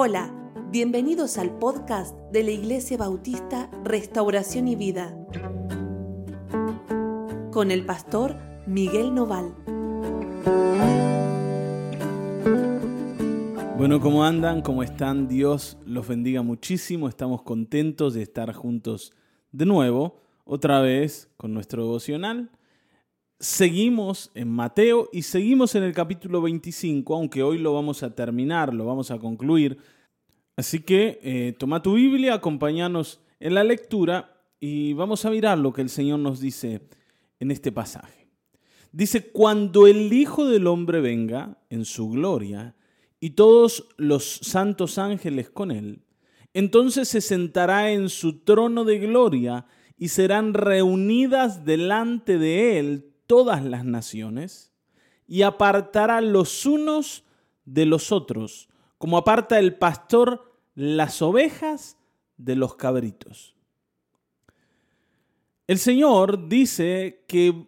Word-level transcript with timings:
Hola, 0.00 0.32
bienvenidos 0.70 1.38
al 1.38 1.58
podcast 1.58 2.16
de 2.30 2.44
la 2.44 2.52
Iglesia 2.52 2.96
Bautista 2.96 3.68
Restauración 3.82 4.68
y 4.68 4.76
Vida 4.76 5.12
con 7.50 7.72
el 7.72 7.84
pastor 7.84 8.36
Miguel 8.68 9.12
Noval. 9.12 9.52
Bueno, 13.76 13.98
¿cómo 14.00 14.22
andan? 14.22 14.62
¿Cómo 14.62 14.84
están? 14.84 15.26
Dios 15.26 15.76
los 15.84 16.06
bendiga 16.06 16.42
muchísimo. 16.42 17.08
Estamos 17.08 17.42
contentos 17.42 18.14
de 18.14 18.22
estar 18.22 18.52
juntos 18.52 19.12
de 19.50 19.66
nuevo, 19.66 20.20
otra 20.44 20.80
vez 20.80 21.28
con 21.36 21.52
nuestro 21.52 21.82
devocional. 21.82 22.52
Seguimos 23.40 24.32
en 24.34 24.50
Mateo 24.50 25.08
y 25.12 25.22
seguimos 25.22 25.76
en 25.76 25.84
el 25.84 25.92
capítulo 25.92 26.42
25, 26.42 27.14
aunque 27.14 27.44
hoy 27.44 27.58
lo 27.58 27.72
vamos 27.72 28.02
a 28.02 28.12
terminar, 28.12 28.74
lo 28.74 28.84
vamos 28.84 29.12
a 29.12 29.18
concluir. 29.20 29.78
Así 30.56 30.80
que 30.80 31.20
eh, 31.22 31.54
toma 31.56 31.80
tu 31.80 31.94
Biblia, 31.94 32.34
acompáñanos 32.34 33.20
en 33.38 33.54
la 33.54 33.62
lectura 33.62 34.42
y 34.58 34.92
vamos 34.94 35.24
a 35.24 35.30
mirar 35.30 35.56
lo 35.56 35.72
que 35.72 35.82
el 35.82 35.88
Señor 35.88 36.18
nos 36.18 36.40
dice 36.40 36.88
en 37.38 37.52
este 37.52 37.70
pasaje. 37.70 38.26
Dice, 38.90 39.30
cuando 39.30 39.86
el 39.86 40.12
Hijo 40.12 40.44
del 40.44 40.66
Hombre 40.66 41.00
venga 41.00 41.62
en 41.70 41.84
su 41.84 42.10
gloria 42.10 42.74
y 43.20 43.30
todos 43.30 43.86
los 43.98 44.40
santos 44.42 44.98
ángeles 44.98 45.48
con 45.48 45.70
él, 45.70 46.02
entonces 46.54 47.06
se 47.06 47.20
sentará 47.20 47.92
en 47.92 48.08
su 48.08 48.40
trono 48.40 48.84
de 48.84 48.98
gloria 48.98 49.66
y 49.96 50.08
serán 50.08 50.54
reunidas 50.54 51.64
delante 51.64 52.36
de 52.36 52.80
él 52.80 53.14
todas 53.28 53.64
las 53.64 53.84
naciones 53.84 54.72
y 55.28 55.42
apartará 55.42 56.20
los 56.20 56.66
unos 56.66 57.22
de 57.64 57.86
los 57.86 58.10
otros, 58.10 58.68
como 58.96 59.18
aparta 59.18 59.60
el 59.60 59.76
pastor 59.76 60.52
las 60.74 61.22
ovejas 61.22 61.98
de 62.38 62.56
los 62.56 62.74
cabritos. 62.74 63.54
El 65.66 65.78
Señor 65.78 66.48
dice 66.48 67.24
que, 67.28 67.66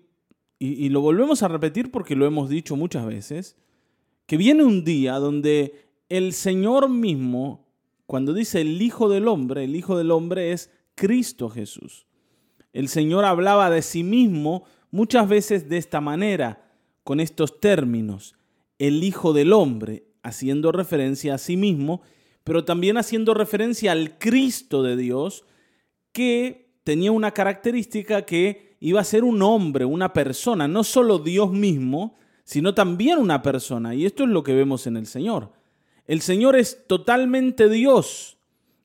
y, 0.58 0.88
lo 0.88 1.02
volvemos 1.02 1.42
a 1.42 1.48
repetir 1.48 1.90
porque 1.90 2.16
lo 2.16 2.24
hemos 2.24 2.48
dicho 2.48 2.76
muchas 2.76 3.04
veces, 3.04 3.56
que 4.26 4.38
viene 4.38 4.64
un 4.64 4.84
día 4.84 5.14
donde 5.16 5.90
el 6.08 6.32
Señor 6.32 6.88
mismo, 6.88 7.66
cuando 8.06 8.32
dice 8.32 8.62
el 8.62 8.80
Hijo 8.80 9.10
del 9.10 9.28
Hombre, 9.28 9.64
el 9.64 9.76
Hijo 9.76 9.98
del 9.98 10.12
Hombre 10.12 10.52
es 10.52 10.70
Cristo 10.94 11.50
Jesús. 11.50 12.06
El 12.72 12.88
Señor 12.88 13.26
hablaba 13.26 13.68
de 13.68 13.82
sí 13.82 14.02
mismo 14.02 14.64
muchas 14.90 15.28
veces 15.28 15.68
de 15.68 15.78
esta 15.78 16.00
manera, 16.00 16.70
con 17.04 17.20
estos 17.20 17.60
términos, 17.60 18.36
el 18.78 19.02
Hijo 19.04 19.32
del 19.32 19.52
Hombre, 19.52 20.04
haciendo 20.22 20.72
referencia 20.72 21.34
a 21.34 21.38
sí 21.38 21.56
mismo, 21.56 22.02
pero 22.44 22.64
también 22.64 22.96
haciendo 22.96 23.34
referencia 23.34 23.92
al 23.92 24.18
Cristo 24.18 24.82
de 24.82 24.96
Dios, 24.96 25.44
que 26.12 26.72
tenía 26.84 27.12
una 27.12 27.32
característica 27.32 28.22
que 28.22 28.76
iba 28.80 29.00
a 29.00 29.04
ser 29.04 29.24
un 29.24 29.42
hombre, 29.42 29.84
una 29.84 30.12
persona, 30.12 30.66
no 30.66 30.84
solo 30.84 31.18
Dios 31.18 31.52
mismo, 31.52 32.16
sino 32.44 32.74
también 32.74 33.18
una 33.18 33.42
persona. 33.42 33.94
Y 33.94 34.06
esto 34.06 34.24
es 34.24 34.30
lo 34.30 34.42
que 34.42 34.54
vemos 34.54 34.86
en 34.86 34.96
el 34.96 35.06
Señor. 35.06 35.52
El 36.06 36.20
Señor 36.22 36.56
es 36.56 36.86
totalmente 36.86 37.68
Dios, 37.68 38.38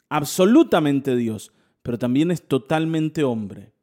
absolutamente 0.09 1.15
Dios, 1.15 1.51
pero 1.81 1.97
también 1.97 2.29
es 2.29 2.47
totalmente 2.47 3.23
hombre. 3.23 3.74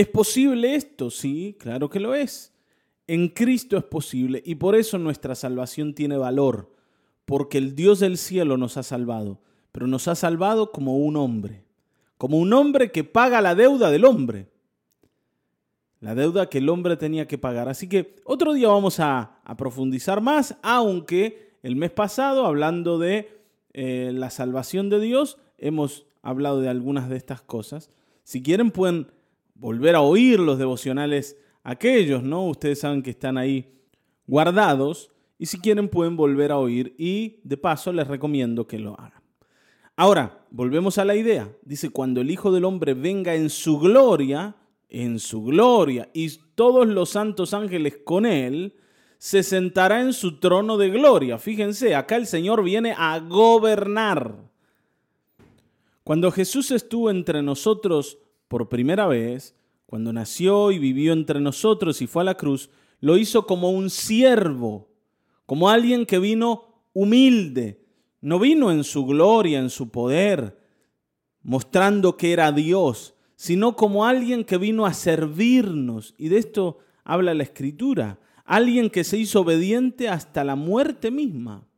¿Es 0.00 0.08
posible 0.08 0.76
esto? 0.76 1.10
Sí, 1.10 1.54
claro 1.60 1.90
que 1.90 2.00
lo 2.00 2.14
es. 2.14 2.54
En 3.06 3.28
Cristo 3.28 3.76
es 3.76 3.84
posible 3.84 4.42
y 4.46 4.54
por 4.54 4.74
eso 4.74 4.96
nuestra 4.96 5.34
salvación 5.34 5.92
tiene 5.92 6.16
valor, 6.16 6.72
porque 7.26 7.58
el 7.58 7.74
Dios 7.76 8.00
del 8.00 8.16
cielo 8.16 8.56
nos 8.56 8.78
ha 8.78 8.82
salvado, 8.82 9.42
pero 9.72 9.86
nos 9.86 10.08
ha 10.08 10.14
salvado 10.14 10.72
como 10.72 10.96
un 10.96 11.16
hombre, 11.16 11.66
como 12.16 12.38
un 12.38 12.50
hombre 12.54 12.90
que 12.90 13.04
paga 13.04 13.42
la 13.42 13.54
deuda 13.54 13.90
del 13.90 14.06
hombre, 14.06 14.48
la 16.00 16.14
deuda 16.14 16.48
que 16.48 16.56
el 16.56 16.70
hombre 16.70 16.96
tenía 16.96 17.28
que 17.28 17.36
pagar. 17.36 17.68
Así 17.68 17.86
que 17.86 18.16
otro 18.24 18.54
día 18.54 18.68
vamos 18.68 19.00
a, 19.00 19.42
profundizar 19.58 20.22
más, 20.22 20.56
aunque 20.62 21.58
el 21.62 21.76
mes 21.76 21.90
pasado, 21.90 22.46
hablando 22.46 22.98
de 22.98 23.42
eh, 23.74 24.12
la 24.14 24.30
salvación 24.30 24.88
de 24.88 24.98
Dios, 24.98 25.36
hemos 25.58 26.06
hablado 26.22 26.62
de 26.62 26.70
algunas 26.70 27.10
de 27.10 27.18
estas 27.18 27.42
cosas. 27.42 27.90
Si 28.24 28.42
quieren 28.42 28.70
pueden 28.70 29.08
volver 29.60 29.94
a 29.94 30.00
oír 30.00 30.40
los 30.40 30.58
devocionales 30.58 31.36
aquellos, 31.62 32.22
¿no? 32.22 32.46
Ustedes 32.46 32.80
saben 32.80 33.02
que 33.02 33.10
están 33.10 33.36
ahí 33.36 33.72
guardados 34.26 35.10
y 35.38 35.46
si 35.46 35.60
quieren 35.60 35.88
pueden 35.88 36.16
volver 36.16 36.50
a 36.50 36.58
oír 36.58 36.94
y 36.98 37.40
de 37.44 37.56
paso 37.56 37.92
les 37.92 38.08
recomiendo 38.08 38.66
que 38.66 38.78
lo 38.78 38.98
hagan. 38.98 39.22
Ahora, 39.96 40.46
volvemos 40.50 40.96
a 40.96 41.04
la 41.04 41.14
idea. 41.14 41.54
Dice, 41.62 41.90
cuando 41.90 42.22
el 42.22 42.30
Hijo 42.30 42.50
del 42.50 42.64
Hombre 42.64 42.94
venga 42.94 43.34
en 43.34 43.50
su 43.50 43.78
gloria, 43.78 44.56
en 44.88 45.18
su 45.18 45.44
gloria, 45.44 46.08
y 46.14 46.30
todos 46.54 46.88
los 46.88 47.10
santos 47.10 47.52
ángeles 47.52 47.98
con 48.02 48.24
él, 48.24 48.74
se 49.18 49.42
sentará 49.42 50.00
en 50.00 50.14
su 50.14 50.40
trono 50.40 50.78
de 50.78 50.88
gloria. 50.88 51.38
Fíjense, 51.38 51.94
acá 51.94 52.16
el 52.16 52.26
Señor 52.26 52.64
viene 52.64 52.94
a 52.96 53.18
gobernar. 53.18 54.36
Cuando 56.02 56.30
Jesús 56.30 56.70
estuvo 56.70 57.10
entre 57.10 57.42
nosotros 57.42 58.16
por 58.50 58.68
primera 58.68 59.06
vez, 59.06 59.54
cuando 59.86 60.12
nació 60.12 60.72
y 60.72 60.80
vivió 60.80 61.12
entre 61.12 61.40
nosotros 61.40 62.02
y 62.02 62.08
fue 62.08 62.22
a 62.22 62.24
la 62.24 62.36
cruz, 62.36 62.68
lo 62.98 63.16
hizo 63.16 63.46
como 63.46 63.70
un 63.70 63.90
siervo, 63.90 64.88
como 65.46 65.70
alguien 65.70 66.04
que 66.04 66.18
vino 66.18 66.82
humilde, 66.92 67.86
no 68.20 68.40
vino 68.40 68.72
en 68.72 68.82
su 68.82 69.06
gloria, 69.06 69.60
en 69.60 69.70
su 69.70 69.90
poder, 69.90 70.58
mostrando 71.44 72.16
que 72.16 72.32
era 72.32 72.50
Dios, 72.50 73.14
sino 73.36 73.76
como 73.76 74.04
alguien 74.04 74.42
que 74.42 74.58
vino 74.58 74.84
a 74.84 74.94
servirnos. 74.94 76.16
Y 76.18 76.28
de 76.28 76.38
esto 76.38 76.78
habla 77.04 77.34
la 77.34 77.44
Escritura, 77.44 78.18
alguien 78.44 78.90
que 78.90 79.04
se 79.04 79.16
hizo 79.16 79.42
obediente 79.42 80.08
hasta 80.08 80.42
la 80.42 80.56
muerte 80.56 81.12
misma. 81.12 81.68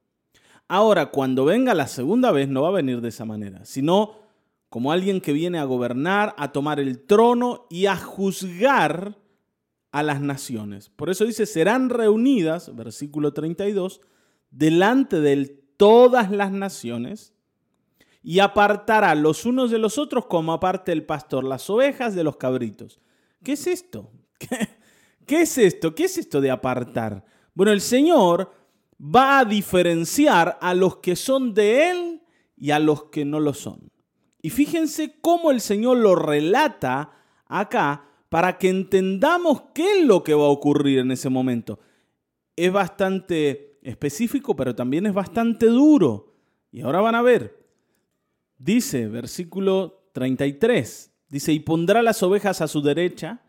Ahora, 0.69 1.11
cuando 1.11 1.45
venga 1.45 1.75
la 1.75 1.87
segunda 1.87 2.33
vez, 2.33 2.49
no 2.49 2.63
va 2.63 2.69
a 2.69 2.73
venir 2.73 3.03
de 3.03 3.11
esa 3.11 3.27
manera, 3.27 3.63
sino 3.67 4.22
como 4.73 4.91
alguien 4.91 5.21
que 5.21 5.35
viene 5.35 5.59
a 5.59 5.65
gobernar, 5.65 6.35
a 6.39 6.51
tomar 6.51 6.81
el 6.81 7.05
trono 7.05 7.67
y 7.69 7.85
a 7.85 7.97
juzgar 7.99 9.19
a 9.91 10.03
las 10.03 10.23
naciones. 10.23 10.89
Por 10.89 11.11
eso 11.11 11.27
dice, 11.27 11.45
serán 11.45 11.91
reunidas, 11.91 12.75
versículo 12.75 13.35
32, 13.35 14.01
delante 14.51 15.21
de 15.21 15.35
él 15.35 15.61
todas 15.77 16.31
las 16.31 16.53
naciones 16.53 17.35
y 18.23 18.39
apartará 18.39 19.15
los 19.15 19.45
unos 19.45 19.71
de 19.71 19.79
los 19.79 19.99
otros 19.99 20.25
como 20.25 20.55
aparte 20.55 20.91
el 20.91 21.05
pastor 21.05 21.45
las 21.45 21.69
ovejas 21.69 22.15
de 22.15 22.25
los 22.25 22.39
cabritos. 22.39 22.99
¿Qué 23.45 23.53
es 23.53 23.67
esto? 23.67 24.11
¿Qué, 24.39 24.71
¿Qué, 25.27 25.43
es 25.43 25.59
esto? 25.59 25.95
¿Qué 25.95 26.05
es 26.05 26.17
esto 26.17 26.41
de 26.41 26.51
apartar? 26.51 27.27
Bueno, 27.53 27.73
el 27.73 27.83
Señor 27.83 28.51
va 28.99 29.41
a 29.41 29.45
diferenciar 29.45 30.57
a 30.63 30.73
los 30.73 30.97
que 30.97 31.15
son 31.15 31.53
de 31.53 31.91
Él 31.91 32.23
y 32.57 32.71
a 32.71 32.79
los 32.79 33.11
que 33.11 33.27
no 33.27 33.39
lo 33.39 33.53
son. 33.53 33.92
Y 34.43 34.51
fíjense 34.51 35.15
cómo 35.21 35.53
el 35.53 35.61
Señor 35.61 35.99
lo 35.99 36.17
relata 36.17 37.13
acá 37.47 38.05
para 38.29 38.59
que 38.59 38.69
entendamos 38.69 39.63
qué 39.73 40.01
es 40.01 40.05
lo 40.05 40.25
que 40.25 40.35
va 40.35 40.45
a 40.45 40.51
ocurrir 40.51 40.99
en 40.99 41.13
ese 41.13 41.29
momento. 41.29 41.79
Es 42.57 42.73
bastante 42.73 43.79
específico, 43.83 44.57
pero 44.57 44.75
también 44.75 45.07
es 45.07 45.15
bastante 45.15 45.67
duro. 45.67 46.35
Y 46.73 46.81
ahora 46.81 47.01
van 47.01 47.15
a 47.15 47.23
ver. 47.23 47.63
Dice, 48.59 49.07
versículo 49.07 50.09
33, 50.13 51.13
dice, 51.29 51.53
y 51.53 51.61
pondrá 51.61 52.03
las 52.03 52.23
ovejas 52.23 52.61
a 52.61 52.69
su 52.69 52.83
derecha 52.83 53.43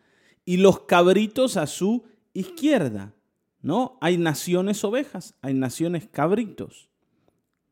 y 0.46 0.58
los 0.58 0.82
cabritos 0.82 1.58
a 1.58 1.66
su 1.66 2.04
izquierda. 2.34 3.14
¿No? 3.62 3.98
Hay 4.02 4.18
naciones 4.18 4.84
ovejas, 4.84 5.36
hay 5.42 5.54
naciones 5.54 6.08
cabritos. 6.12 6.90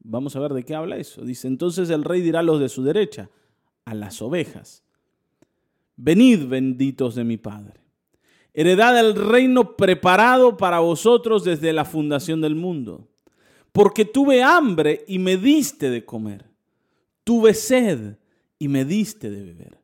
Vamos 0.04 0.36
a 0.36 0.40
ver 0.40 0.54
de 0.54 0.64
qué 0.64 0.76
habla 0.76 0.98
eso. 0.98 1.24
Dice, 1.24 1.48
entonces 1.48 1.90
el 1.90 2.04
rey 2.04 2.22
dirá 2.22 2.40
a 2.40 2.44
los 2.44 2.60
de 2.60 2.70
su 2.70 2.84
derecha, 2.84 3.30
a 3.86 3.94
las 3.94 4.22
ovejas, 4.22 4.84
venid 5.96 6.48
benditos 6.48 7.16
de 7.16 7.24
mi 7.24 7.38
Padre, 7.38 7.82
heredad 8.54 9.00
el 9.00 9.16
reino 9.16 9.76
preparado 9.76 10.58
para 10.58 10.80
vosotros 10.80 11.44
desde 11.44 11.74
la 11.74 11.86
fundación 11.86 12.42
del 12.42 12.56
mundo, 12.56 13.10
porque 13.72 14.06
tuve 14.06 14.44
hambre 14.44 15.06
y 15.08 15.20
me 15.20 15.38
diste 15.38 15.90
de 15.90 16.06
comer, 16.06 16.46
tuve 17.24 17.54
sed 17.54 18.18
y 18.60 18.68
me 18.68 18.86
diste 18.86 19.30
de 19.30 19.44
beber, 19.44 19.80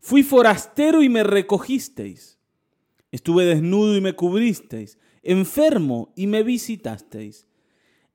fui 0.00 0.22
forastero 0.22 1.02
y 1.02 1.08
me 1.08 1.22
recogisteis, 1.22 2.38
estuve 3.10 3.44
desnudo 3.44 3.96
y 3.96 4.00
me 4.00 4.14
cubristeis, 4.14 4.98
enfermo 5.22 6.12
y 6.16 6.26
me 6.26 6.42
visitasteis 6.42 7.46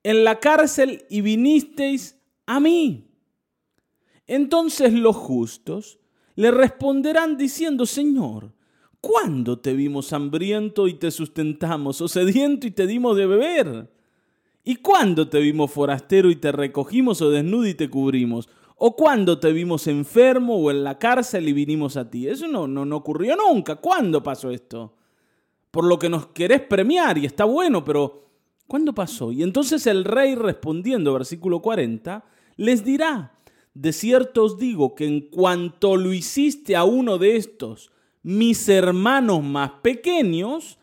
en 0.06 0.22
la 0.22 0.38
cárcel 0.38 1.04
y 1.10 1.20
vinisteis 1.20 2.16
a 2.46 2.60
mí. 2.60 3.10
Entonces 4.28 4.92
los 4.92 5.16
justos 5.16 5.98
le 6.36 6.52
responderán 6.52 7.36
diciendo, 7.36 7.86
Señor, 7.86 8.54
¿cuándo 9.00 9.58
te 9.58 9.72
vimos 9.72 10.12
hambriento 10.12 10.86
y 10.86 10.94
te 10.94 11.10
sustentamos, 11.10 12.00
o 12.00 12.06
sediento 12.06 12.68
y 12.68 12.70
te 12.70 12.86
dimos 12.86 13.16
de 13.16 13.26
beber? 13.26 13.92
¿Y 14.62 14.76
cuándo 14.76 15.28
te 15.28 15.40
vimos 15.40 15.72
forastero 15.72 16.30
y 16.30 16.36
te 16.36 16.52
recogimos 16.52 17.20
o 17.20 17.30
desnudo 17.30 17.66
y 17.66 17.74
te 17.74 17.90
cubrimos? 17.90 18.48
¿O 18.76 18.94
cuándo 18.94 19.40
te 19.40 19.52
vimos 19.52 19.88
enfermo 19.88 20.54
o 20.56 20.70
en 20.70 20.84
la 20.84 21.00
cárcel 21.00 21.48
y 21.48 21.52
vinimos 21.52 21.96
a 21.96 22.08
ti? 22.08 22.28
Eso 22.28 22.46
no, 22.46 22.68
no, 22.68 22.84
no 22.84 22.94
ocurrió 22.94 23.34
nunca. 23.34 23.74
¿Cuándo 23.74 24.22
pasó 24.22 24.52
esto? 24.52 24.94
Por 25.72 25.84
lo 25.84 25.98
que 25.98 26.08
nos 26.08 26.28
querés 26.28 26.60
premiar 26.60 27.18
y 27.18 27.26
está 27.26 27.44
bueno, 27.44 27.84
pero 27.84 28.25
¿cuándo 28.66 28.94
pasó? 28.94 29.32
Y 29.32 29.42
entonces 29.42 29.86
el 29.86 30.04
rey 30.04 30.34
respondiendo, 30.34 31.12
versículo 31.12 31.60
40, 31.60 32.24
les 32.56 32.84
dirá, 32.84 33.38
de 33.74 33.92
cierto 33.92 34.44
os 34.44 34.58
digo 34.58 34.94
que 34.94 35.06
en 35.06 35.20
cuanto 35.20 35.96
lo 35.96 36.12
hiciste 36.12 36.76
a 36.76 36.84
uno 36.84 37.18
de 37.18 37.36
estos, 37.36 37.92
mis 38.22 38.68
hermanos 38.68 39.42
más 39.42 39.70
pequeños, 39.82 40.78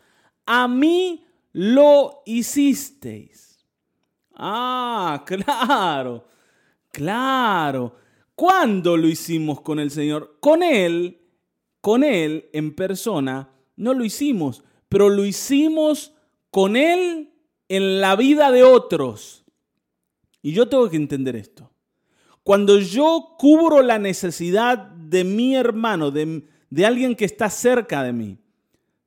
a 0.46 0.68
mí 0.68 1.24
lo 1.52 2.22
hicisteis. 2.24 3.64
Ah, 4.34 5.24
claro. 5.26 6.26
Claro. 6.90 7.96
¿Cuándo 8.34 8.96
lo 8.96 9.08
hicimos 9.08 9.60
con 9.60 9.78
el 9.78 9.90
Señor? 9.90 10.36
Con 10.40 10.62
Él, 10.62 11.20
con 11.80 12.04
Él 12.04 12.48
en 12.52 12.74
persona, 12.74 13.50
no 13.76 13.94
lo 13.94 14.04
hicimos, 14.04 14.62
pero 14.88 15.08
lo 15.08 15.24
hicimos 15.24 16.12
con 16.50 16.76
Él 16.76 17.33
en 17.68 18.00
la 18.00 18.16
vida 18.16 18.50
de 18.50 18.62
otros. 18.62 19.44
Y 20.42 20.52
yo 20.52 20.68
tengo 20.68 20.88
que 20.90 20.96
entender 20.96 21.36
esto. 21.36 21.70
Cuando 22.42 22.78
yo 22.78 23.36
cubro 23.38 23.82
la 23.82 23.98
necesidad 23.98 24.78
de 24.78 25.24
mi 25.24 25.56
hermano, 25.56 26.10
de, 26.10 26.46
de 26.68 26.86
alguien 26.86 27.14
que 27.14 27.24
está 27.24 27.48
cerca 27.48 28.02
de 28.02 28.12
mí, 28.12 28.38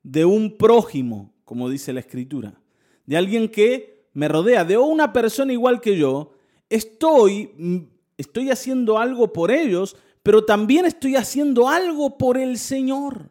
de 0.02 0.24
un 0.24 0.56
prójimo, 0.56 1.32
como 1.44 1.70
dice 1.70 1.92
la 1.92 2.00
escritura, 2.00 2.60
de 3.06 3.16
alguien 3.16 3.48
que 3.48 4.08
me 4.12 4.26
rodea, 4.26 4.64
de 4.64 4.76
una 4.76 5.12
persona 5.12 5.52
igual 5.52 5.80
que 5.80 5.96
yo, 5.96 6.32
estoy, 6.68 7.52
mm, 7.56 7.78
estoy 8.16 8.50
haciendo 8.50 8.98
algo 8.98 9.32
por 9.32 9.50
ellos, 9.50 9.96
pero 10.22 10.44
también 10.44 10.84
estoy 10.84 11.16
haciendo 11.16 11.68
algo 11.68 12.18
por 12.18 12.36
el 12.36 12.58
Señor. 12.58 13.30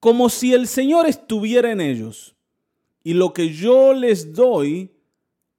Como 0.00 0.28
si 0.28 0.52
el 0.52 0.68
Señor 0.68 1.06
estuviera 1.06 1.72
en 1.72 1.80
ellos. 1.80 2.36
Y 3.02 3.14
lo 3.14 3.32
que 3.32 3.50
yo 3.50 3.94
les 3.94 4.34
doy 4.34 4.90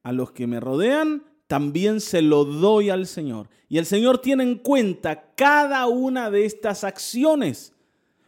a 0.04 0.12
los 0.12 0.32
que 0.32 0.48
me 0.48 0.60
rodean, 0.60 1.24
también 1.48 2.00
se 2.00 2.22
lo 2.22 2.46
doy 2.46 2.90
al 2.90 3.08
Señor. 3.08 3.50
Y 3.68 3.78
el 3.78 3.86
Señor 3.86 4.20
tiene 4.20 4.44
en 4.44 4.56
cuenta 4.56 5.34
cada 5.36 5.88
una 5.88 6.30
de 6.30 6.46
estas 6.46 6.84
acciones. 6.84 7.74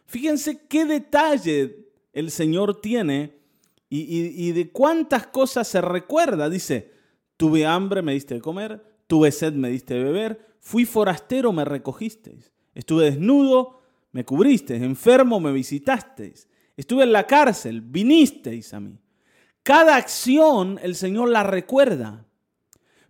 Fíjense 0.05 0.65
qué 0.67 0.85
detalle 0.85 1.87
el 2.13 2.31
Señor 2.31 2.81
tiene 2.81 3.39
y, 3.89 4.51
de 4.51 4.71
cuántas 4.71 5.27
cosas 5.27 5.67
se 5.67 5.81
recuerda. 5.81 6.49
Dice, 6.49 6.91
Tuve 7.37 7.65
hambre, 7.65 8.01
me 8.01 8.13
diste 8.13 8.35
de 8.35 8.39
comer, 8.41 8.83
tuve 9.07 9.31
sed, 9.31 9.53
me 9.53 9.69
diste 9.69 9.95
de 9.95 10.03
beber, 10.03 10.55
fui 10.59 10.85
forastero, 10.85 11.51
me 11.51 11.65
recogisteis. 11.65 12.51
Estuve 12.75 13.05
desnudo, 13.05 13.81
me 14.11 14.23
cubristeis, 14.23 14.81
enfermo, 14.83 15.39
me 15.39 15.51
visitasteis. 15.51 16.47
Estuve 16.81 17.03
en 17.03 17.11
la 17.11 17.27
cárcel, 17.27 17.79
vinisteis 17.79 18.73
a 18.73 18.79
mí. 18.79 18.97
Cada 19.61 19.97
acción 19.97 20.79
el 20.81 20.95
Señor 20.95 21.29
la 21.29 21.43
recuerda, 21.43 22.25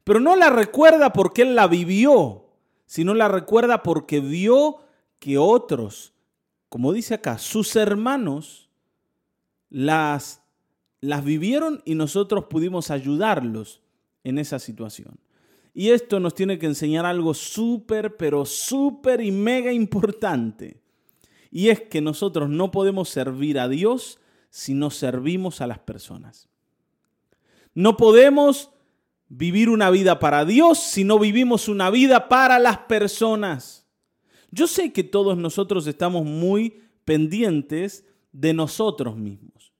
pero 0.04 0.20
no 0.20 0.36
la 0.36 0.50
recuerda 0.50 1.14
porque 1.14 1.44
Él 1.44 1.56
la 1.56 1.68
vivió, 1.68 2.50
sino 2.86 3.14
la 3.14 3.30
recuerda 3.30 3.82
porque 3.82 4.20
vio 4.20 4.80
que 5.20 5.38
otros, 5.38 6.14
como 6.68 6.92
dice 6.92 7.14
acá, 7.14 7.38
sus 7.38 7.78
hermanos, 7.78 8.70
las, 9.70 10.44
las 11.00 11.24
vivieron 11.24 11.82
y 11.86 11.96
nosotros 11.96 12.48
pudimos 12.50 12.92
ayudarlos 12.92 13.82
en 14.26 14.38
esa 14.38 14.60
situación. 14.60 15.18
Y 15.74 15.92
esto 15.92 16.20
nos 16.20 16.36
tiene 16.36 16.60
que 16.60 16.66
enseñar 16.66 17.06
algo 17.06 17.34
súper, 17.34 18.18
pero 18.18 18.46
súper 18.46 19.22
y 19.22 19.32
mega 19.32 19.72
importante. 19.72 20.82
Y 21.52 21.70
es 21.70 21.82
que 21.82 22.02
nosotros 22.02 22.50
no 22.50 22.72
podemos 22.72 23.10
servir 23.10 23.60
a 23.60 23.68
Dios 23.68 24.20
si 24.50 24.74
no 24.74 24.90
servimos 24.90 25.62
a 25.62 25.68
las 25.68 25.80
personas. 25.80 26.48
No 27.74 27.98
podemos 27.98 28.72
vivir 29.28 29.70
una 29.70 29.90
vida 29.90 30.20
para 30.20 30.46
Dios 30.46 30.80
si 30.80 31.04
no 31.04 31.20
vivimos 31.20 31.68
una 31.68 31.90
vida 31.90 32.30
para 32.30 32.58
las 32.58 32.80
personas. 32.80 33.86
Yo 34.50 34.68
sé 34.68 34.92
que 34.92 35.04
todos 35.04 35.38
nosotros 35.38 35.88
estamos 35.88 36.26
muy 36.26 36.82
pendientes 37.06 38.06
de 38.32 38.54
nosotros 38.54 39.18
mismos. 39.18 39.74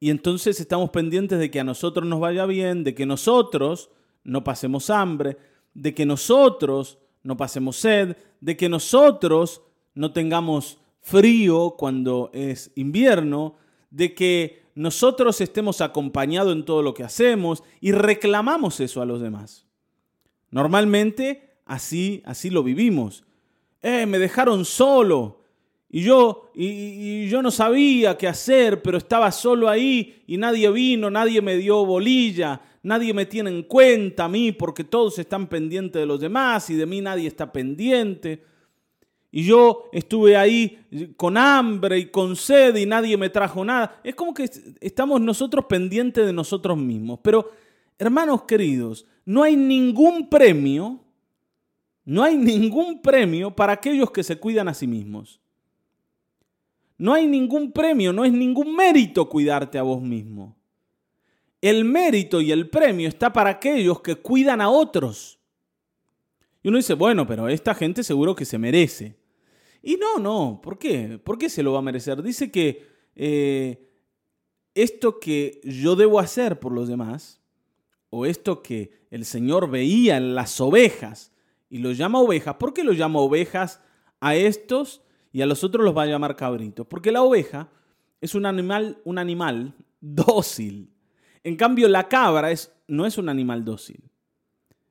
Y 0.00 0.10
entonces 0.10 0.60
estamos 0.60 0.90
pendientes 0.90 1.38
de 1.38 1.50
que 1.50 1.60
a 1.60 1.64
nosotros 1.64 2.06
nos 2.06 2.20
vaya 2.20 2.46
bien, 2.46 2.84
de 2.84 2.94
que 2.94 3.06
nosotros 3.06 3.90
no 4.24 4.44
pasemos 4.44 4.90
hambre, 4.90 5.36
de 5.74 5.94
que 5.94 6.06
nosotros 6.06 6.98
no 7.22 7.36
pasemos 7.36 7.76
sed, 7.76 8.16
de 8.40 8.56
que 8.56 8.68
nosotros 8.68 9.62
no 9.96 10.12
tengamos 10.12 10.78
frío 11.00 11.74
cuando 11.76 12.30
es 12.32 12.70
invierno, 12.76 13.56
de 13.90 14.14
que 14.14 14.62
nosotros 14.74 15.40
estemos 15.40 15.80
acompañados 15.80 16.52
en 16.52 16.64
todo 16.64 16.82
lo 16.82 16.94
que 16.94 17.02
hacemos 17.02 17.64
y 17.80 17.92
reclamamos 17.92 18.78
eso 18.78 19.00
a 19.00 19.06
los 19.06 19.20
demás. 19.20 19.66
Normalmente 20.50 21.58
así, 21.64 22.22
así 22.26 22.50
lo 22.50 22.62
vivimos. 22.62 23.24
Eh, 23.82 24.04
me 24.06 24.18
dejaron 24.18 24.64
solo. 24.64 25.40
Y 25.88 26.02
yo, 26.02 26.50
y, 26.54 27.28
yo 27.28 27.40
no 27.40 27.50
sabía 27.50 28.18
qué 28.18 28.28
hacer, 28.28 28.82
pero 28.82 28.98
estaba 28.98 29.32
solo 29.32 29.68
ahí 29.68 30.22
y 30.26 30.36
nadie 30.36 30.70
vino, 30.70 31.10
nadie 31.10 31.40
me 31.40 31.56
dio 31.56 31.86
bolilla, 31.86 32.60
nadie 32.82 33.14
me 33.14 33.24
tiene 33.24 33.50
en 33.50 33.62
cuenta 33.62 34.24
a 34.24 34.28
mí 34.28 34.52
porque 34.52 34.84
todos 34.84 35.18
están 35.18 35.46
pendientes 35.46 36.00
de 36.00 36.06
los 36.06 36.20
demás 36.20 36.68
y 36.68 36.74
de 36.74 36.84
mí 36.84 37.00
nadie 37.00 37.28
está 37.28 37.50
pendiente. 37.50 38.55
Y 39.30 39.44
yo 39.44 39.88
estuve 39.92 40.36
ahí 40.36 40.78
con 41.16 41.36
hambre 41.36 41.98
y 41.98 42.06
con 42.06 42.36
sed 42.36 42.76
y 42.76 42.86
nadie 42.86 43.16
me 43.16 43.28
trajo 43.28 43.64
nada. 43.64 44.00
Es 44.02 44.14
como 44.14 44.32
que 44.32 44.48
estamos 44.80 45.20
nosotros 45.20 45.66
pendientes 45.66 46.24
de 46.24 46.32
nosotros 46.32 46.78
mismos. 46.78 47.20
Pero, 47.22 47.50
hermanos 47.98 48.44
queridos, 48.44 49.06
no 49.24 49.42
hay 49.42 49.56
ningún 49.56 50.28
premio, 50.28 51.00
no 52.04 52.22
hay 52.22 52.36
ningún 52.36 53.02
premio 53.02 53.54
para 53.54 53.74
aquellos 53.74 54.10
que 54.10 54.22
se 54.22 54.38
cuidan 54.38 54.68
a 54.68 54.74
sí 54.74 54.86
mismos. 54.86 55.40
No 56.98 57.12
hay 57.12 57.26
ningún 57.26 57.72
premio, 57.72 58.12
no 58.12 58.24
es 58.24 58.32
ningún 58.32 58.74
mérito 58.74 59.28
cuidarte 59.28 59.78
a 59.78 59.82
vos 59.82 60.00
mismo. 60.00 60.56
El 61.60 61.84
mérito 61.84 62.40
y 62.40 62.52
el 62.52 62.70
premio 62.70 63.08
está 63.08 63.32
para 63.32 63.50
aquellos 63.50 64.00
que 64.00 64.16
cuidan 64.16 64.60
a 64.60 64.70
otros. 64.70 65.35
Y 66.66 66.68
uno 66.68 66.78
dice, 66.78 66.94
bueno, 66.94 67.28
pero 67.28 67.48
esta 67.48 67.76
gente 67.76 68.02
seguro 68.02 68.34
que 68.34 68.44
se 68.44 68.58
merece. 68.58 69.14
Y 69.84 69.98
no, 69.98 70.18
no, 70.18 70.60
¿por 70.60 70.80
qué? 70.80 71.16
¿Por 71.22 71.38
qué 71.38 71.48
se 71.48 71.62
lo 71.62 71.70
va 71.70 71.78
a 71.78 71.82
merecer? 71.82 72.20
Dice 72.24 72.50
que 72.50 72.84
eh, 73.14 73.88
esto 74.74 75.20
que 75.20 75.60
yo 75.62 75.94
debo 75.94 76.18
hacer 76.18 76.58
por 76.58 76.72
los 76.72 76.88
demás, 76.88 77.40
o 78.10 78.26
esto 78.26 78.64
que 78.64 79.06
el 79.12 79.24
Señor 79.24 79.70
veía 79.70 80.16
en 80.16 80.34
las 80.34 80.60
ovejas, 80.60 81.30
y 81.70 81.78
lo 81.78 81.92
llama 81.92 82.18
ovejas, 82.18 82.56
¿por 82.56 82.74
qué 82.74 82.82
lo 82.82 82.94
llama 82.94 83.20
ovejas 83.20 83.80
a 84.18 84.34
estos 84.34 85.02
y 85.32 85.42
a 85.42 85.46
los 85.46 85.62
otros 85.62 85.84
los 85.84 85.96
va 85.96 86.02
a 86.02 86.06
llamar 86.06 86.34
cabritos. 86.34 86.84
Porque 86.88 87.12
la 87.12 87.22
oveja 87.22 87.68
es 88.20 88.34
un 88.34 88.44
animal, 88.44 88.98
un 89.04 89.18
animal 89.18 89.76
dócil. 90.00 90.90
En 91.44 91.54
cambio, 91.54 91.86
la 91.86 92.08
cabra 92.08 92.50
es, 92.50 92.74
no 92.88 93.06
es 93.06 93.18
un 93.18 93.28
animal 93.28 93.64
dócil. 93.64 94.02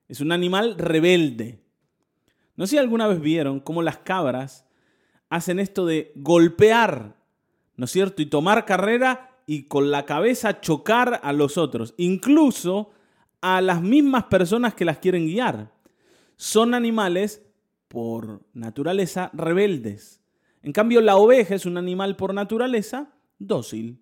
Es 0.08 0.22
un 0.22 0.32
animal 0.32 0.77
rebelde. 0.77 1.64
No 2.56 2.66
sé 2.66 2.72
si 2.72 2.78
alguna 2.78 3.08
vez 3.08 3.20
vieron 3.20 3.60
cómo 3.60 3.82
las 3.82 3.98
cabras 3.98 4.66
hacen 5.30 5.60
esto 5.60 5.86
de 5.86 6.12
golpear, 6.16 7.16
¿no 7.76 7.86
es 7.86 7.92
cierto? 7.92 8.22
Y 8.22 8.28
tomar 8.28 8.66
carrera 8.66 9.32
y 9.46 9.64
con 9.64 9.92
la 9.92 10.06
cabeza 10.06 10.62
chocar 10.62 11.20
a 11.24 11.34
los 11.34 11.58
otros, 11.58 11.94
incluso 11.98 12.92
a 13.42 13.62
las 13.62 13.82
mismas 13.82 14.26
personas 14.26 14.74
que 14.74 14.86
las 14.86 15.00
quieren 15.00 15.28
guiar. 15.28 15.72
Son 16.38 16.74
animales, 16.74 17.44
por 17.88 18.42
naturaleza, 18.54 19.30
rebeldes. 19.34 20.22
En 20.64 20.74
cambio, 20.74 21.00
la 21.02 21.16
oveja 21.16 21.56
es 21.56 21.66
un 21.66 21.78
animal 21.78 22.16
por 22.16 22.34
naturaleza 22.34 23.14
dócil. 23.38 24.02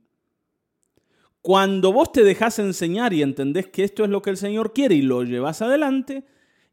Cuando 1.42 1.92
vos 1.92 2.12
te 2.14 2.24
dejas 2.24 2.58
enseñar 2.60 3.14
y 3.14 3.22
entendés 3.22 3.68
que 3.68 3.84
esto 3.84 4.06
es 4.06 4.10
lo 4.10 4.22
que 4.22 4.30
el 4.30 4.38
Señor 4.38 4.72
quiere 4.72 4.96
y 4.96 5.02
lo 5.02 5.24
llevas 5.24 5.62
adelante, 5.62 6.26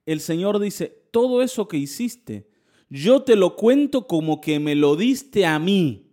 el 0.06 0.20
Señor 0.20 0.60
dice, 0.60 0.99
todo 1.10 1.42
eso 1.42 1.68
que 1.68 1.76
hiciste, 1.76 2.48
yo 2.88 3.22
te 3.22 3.36
lo 3.36 3.56
cuento 3.56 4.06
como 4.06 4.40
que 4.40 4.58
me 4.58 4.74
lo 4.74 4.96
diste 4.96 5.46
a 5.46 5.58
mí. 5.58 6.10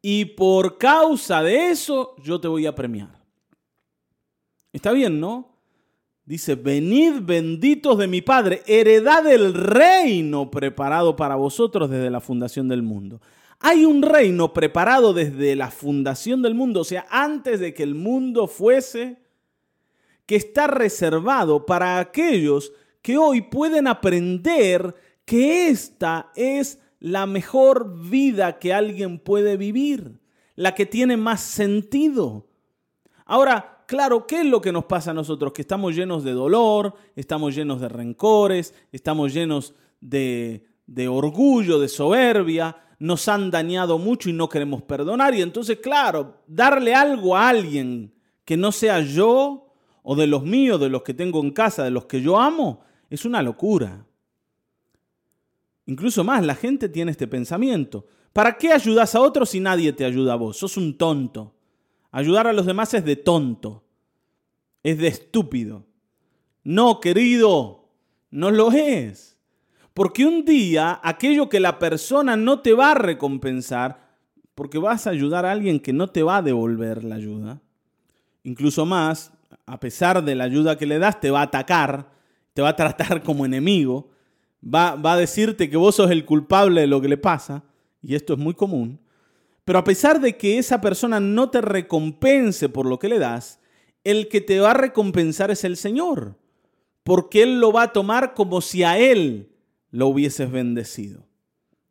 Y 0.00 0.24
por 0.24 0.78
causa 0.78 1.42
de 1.42 1.70
eso, 1.70 2.16
yo 2.22 2.40
te 2.40 2.48
voy 2.48 2.66
a 2.66 2.74
premiar. 2.74 3.22
Está 4.72 4.92
bien, 4.92 5.20
¿no? 5.20 5.52
Dice, 6.24 6.54
venid 6.54 7.20
benditos 7.22 7.98
de 7.98 8.06
mi 8.06 8.22
Padre, 8.22 8.62
heredad 8.66 9.24
del 9.24 9.54
reino 9.54 10.50
preparado 10.50 11.14
para 11.14 11.34
vosotros 11.34 11.90
desde 11.90 12.10
la 12.10 12.20
fundación 12.20 12.68
del 12.68 12.82
mundo. 12.82 13.20
Hay 13.58 13.84
un 13.84 14.02
reino 14.02 14.52
preparado 14.52 15.12
desde 15.12 15.54
la 15.56 15.70
fundación 15.70 16.42
del 16.42 16.54
mundo, 16.54 16.80
o 16.80 16.84
sea, 16.84 17.06
antes 17.10 17.60
de 17.60 17.74
que 17.74 17.82
el 17.82 17.94
mundo 17.94 18.46
fuese, 18.46 19.18
que 20.26 20.36
está 20.36 20.66
reservado 20.66 21.66
para 21.66 21.98
aquellos 21.98 22.72
que 23.02 23.18
hoy 23.18 23.42
pueden 23.42 23.86
aprender 23.86 24.94
que 25.24 25.68
esta 25.68 26.30
es 26.36 26.80
la 27.00 27.26
mejor 27.26 27.98
vida 28.08 28.58
que 28.58 28.72
alguien 28.72 29.18
puede 29.18 29.56
vivir, 29.56 30.20
la 30.54 30.74
que 30.74 30.86
tiene 30.86 31.16
más 31.16 31.40
sentido. 31.40 32.46
Ahora, 33.26 33.84
claro, 33.86 34.26
¿qué 34.26 34.40
es 34.40 34.46
lo 34.46 34.60
que 34.60 34.72
nos 34.72 34.84
pasa 34.84 35.10
a 35.10 35.14
nosotros? 35.14 35.52
Que 35.52 35.62
estamos 35.62 35.96
llenos 35.96 36.22
de 36.22 36.32
dolor, 36.32 36.94
estamos 37.16 37.54
llenos 37.54 37.80
de 37.80 37.88
rencores, 37.88 38.72
estamos 38.92 39.34
llenos 39.34 39.74
de, 40.00 40.64
de 40.86 41.08
orgullo, 41.08 41.80
de 41.80 41.88
soberbia, 41.88 42.76
nos 43.00 43.26
han 43.26 43.50
dañado 43.50 43.98
mucho 43.98 44.30
y 44.30 44.32
no 44.32 44.48
queremos 44.48 44.82
perdonar. 44.82 45.34
Y 45.34 45.42
entonces, 45.42 45.78
claro, 45.78 46.42
darle 46.46 46.94
algo 46.94 47.36
a 47.36 47.48
alguien 47.48 48.14
que 48.44 48.56
no 48.56 48.70
sea 48.70 49.00
yo 49.00 49.74
o 50.04 50.14
de 50.14 50.28
los 50.28 50.44
míos, 50.44 50.78
de 50.78 50.88
los 50.88 51.02
que 51.02 51.14
tengo 51.14 51.40
en 51.40 51.50
casa, 51.50 51.82
de 51.82 51.90
los 51.90 52.04
que 52.04 52.20
yo 52.20 52.38
amo, 52.38 52.80
es 53.14 53.26
una 53.26 53.42
locura. 53.42 54.06
Incluso 55.84 56.24
más, 56.24 56.42
la 56.46 56.54
gente 56.54 56.88
tiene 56.88 57.10
este 57.10 57.28
pensamiento. 57.28 58.06
¿Para 58.32 58.56
qué 58.56 58.72
ayudas 58.72 59.14
a 59.14 59.20
otros 59.20 59.50
si 59.50 59.60
nadie 59.60 59.92
te 59.92 60.06
ayuda 60.06 60.32
a 60.32 60.36
vos? 60.36 60.56
Sos 60.56 60.78
un 60.78 60.96
tonto. 60.96 61.54
Ayudar 62.10 62.46
a 62.46 62.54
los 62.54 62.64
demás 62.64 62.94
es 62.94 63.04
de 63.04 63.16
tonto. 63.16 63.84
Es 64.82 64.96
de 64.96 65.08
estúpido. 65.08 65.84
No, 66.64 67.00
querido, 67.00 67.90
no 68.30 68.50
lo 68.50 68.72
es. 68.72 69.36
Porque 69.92 70.24
un 70.24 70.46
día 70.46 70.98
aquello 71.02 71.50
que 71.50 71.60
la 71.60 71.78
persona 71.78 72.34
no 72.34 72.60
te 72.60 72.72
va 72.72 72.92
a 72.92 72.94
recompensar, 72.94 74.16
porque 74.54 74.78
vas 74.78 75.06
a 75.06 75.10
ayudar 75.10 75.44
a 75.44 75.52
alguien 75.52 75.80
que 75.80 75.92
no 75.92 76.08
te 76.08 76.22
va 76.22 76.38
a 76.38 76.42
devolver 76.42 77.04
la 77.04 77.16
ayuda, 77.16 77.60
incluso 78.42 78.86
más, 78.86 79.32
a 79.66 79.78
pesar 79.78 80.24
de 80.24 80.34
la 80.34 80.44
ayuda 80.44 80.78
que 80.78 80.86
le 80.86 80.98
das, 80.98 81.20
te 81.20 81.30
va 81.30 81.40
a 81.40 81.44
atacar, 81.44 82.21
te 82.54 82.62
va 82.62 82.70
a 82.70 82.76
tratar 82.76 83.22
como 83.22 83.46
enemigo, 83.46 84.10
va, 84.62 84.94
va 84.94 85.14
a 85.14 85.18
decirte 85.18 85.70
que 85.70 85.76
vos 85.76 85.96
sos 85.96 86.10
el 86.10 86.24
culpable 86.24 86.82
de 86.82 86.86
lo 86.86 87.00
que 87.00 87.08
le 87.08 87.16
pasa, 87.16 87.64
y 88.00 88.14
esto 88.14 88.34
es 88.34 88.38
muy 88.38 88.54
común, 88.54 89.00
pero 89.64 89.78
a 89.78 89.84
pesar 89.84 90.20
de 90.20 90.36
que 90.36 90.58
esa 90.58 90.80
persona 90.80 91.20
no 91.20 91.50
te 91.50 91.60
recompense 91.60 92.68
por 92.68 92.86
lo 92.86 92.98
que 92.98 93.08
le 93.08 93.18
das, 93.18 93.60
el 94.04 94.28
que 94.28 94.40
te 94.40 94.58
va 94.58 94.72
a 94.72 94.74
recompensar 94.74 95.50
es 95.50 95.64
el 95.64 95.76
Señor, 95.76 96.36
porque 97.04 97.42
Él 97.42 97.60
lo 97.60 97.72
va 97.72 97.82
a 97.82 97.92
tomar 97.92 98.34
como 98.34 98.60
si 98.60 98.82
a 98.82 98.98
Él 98.98 99.52
lo 99.90 100.08
hubieses 100.08 100.50
bendecido. 100.50 101.26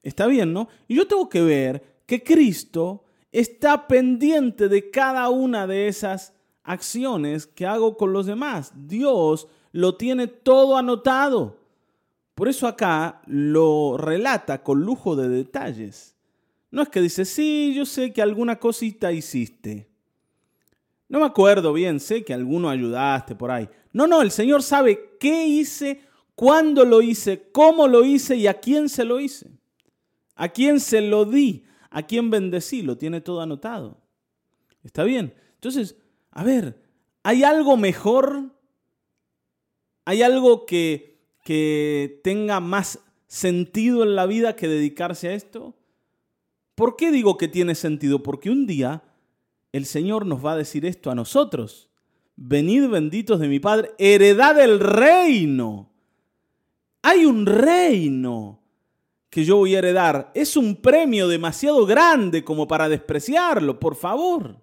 Está 0.03 0.27
bien, 0.27 0.51
¿no? 0.51 0.67
Y 0.87 0.95
yo 0.95 1.07
tengo 1.07 1.29
que 1.29 1.41
ver 1.41 2.01
que 2.05 2.23
Cristo 2.23 3.05
está 3.31 3.87
pendiente 3.87 4.67
de 4.67 4.89
cada 4.89 5.29
una 5.29 5.67
de 5.67 5.87
esas 5.87 6.33
acciones 6.63 7.47
que 7.47 7.65
hago 7.65 7.95
con 7.95 8.11
los 8.11 8.25
demás. 8.25 8.73
Dios 8.75 9.47
lo 9.71 9.95
tiene 9.95 10.27
todo 10.27 10.77
anotado. 10.77 11.57
Por 12.35 12.47
eso 12.47 12.67
acá 12.67 13.21
lo 13.27 13.97
relata 13.97 14.63
con 14.63 14.81
lujo 14.81 15.15
de 15.15 15.29
detalles. 15.29 16.15
No 16.71 16.81
es 16.81 16.89
que 16.89 17.01
dice, 17.01 17.25
sí, 17.25 17.73
yo 17.75 17.85
sé 17.85 18.13
que 18.13 18.21
alguna 18.21 18.57
cosita 18.57 19.11
hiciste. 19.11 19.89
No 21.09 21.19
me 21.19 21.25
acuerdo 21.25 21.73
bien, 21.73 21.99
sé 21.99 22.23
que 22.23 22.33
alguno 22.33 22.69
ayudaste 22.69 23.35
por 23.35 23.51
ahí. 23.51 23.69
No, 23.91 24.07
no, 24.07 24.21
el 24.21 24.31
Señor 24.31 24.63
sabe 24.63 25.17
qué 25.19 25.45
hice 25.45 26.01
cuándo 26.35 26.85
lo 26.85 27.01
hice, 27.01 27.49
cómo 27.51 27.87
lo 27.87 28.05
hice 28.05 28.37
y 28.37 28.47
a 28.47 28.59
quién 28.59 28.87
se 28.87 29.03
lo 29.03 29.19
hice. 29.19 29.51
A 30.35 30.49
quién 30.49 30.79
se 30.79 31.01
lo 31.01 31.25
di, 31.25 31.65
a 31.89 32.03
quién 32.03 32.29
bendecí, 32.29 32.81
lo 32.81 32.97
tiene 32.97 33.19
todo 33.19 33.41
anotado. 33.41 33.97
¿Está 34.83 35.03
bien? 35.03 35.35
Entonces, 35.55 35.97
a 36.31 36.43
ver, 36.43 36.81
¿hay 37.23 37.43
algo 37.43 37.77
mejor? 37.77 38.55
¿Hay 40.05 40.23
algo 40.23 40.65
que, 40.65 41.19
que 41.43 42.19
tenga 42.23 42.59
más 42.59 42.99
sentido 43.27 44.03
en 44.03 44.15
la 44.15 44.25
vida 44.25 44.55
que 44.55 44.67
dedicarse 44.67 45.29
a 45.29 45.33
esto? 45.33 45.75
¿Por 46.75 46.95
qué 46.95 47.11
digo 47.11 47.37
que 47.37 47.47
tiene 47.47 47.75
sentido? 47.75 48.23
Porque 48.23 48.49
un 48.49 48.65
día 48.65 49.03
el 49.71 49.85
Señor 49.85 50.25
nos 50.25 50.45
va 50.45 50.53
a 50.53 50.57
decir 50.57 50.85
esto 50.85 51.11
a 51.11 51.15
nosotros. 51.15 51.89
Venid 52.35 52.87
benditos 52.87 53.39
de 53.39 53.47
mi 53.47 53.59
Padre, 53.59 53.91
heredad 53.97 54.55
del 54.55 54.79
reino 54.79 55.91
hay 57.01 57.25
un 57.25 57.45
reino 57.45 58.59
que 59.29 59.43
yo 59.43 59.57
voy 59.57 59.75
a 59.75 59.79
heredar. 59.79 60.31
Es 60.33 60.55
un 60.55 60.75
premio 60.75 61.27
demasiado 61.27 61.85
grande 61.85 62.43
como 62.43 62.67
para 62.67 62.89
despreciarlo, 62.89 63.79
por 63.79 63.95
favor. 63.95 64.57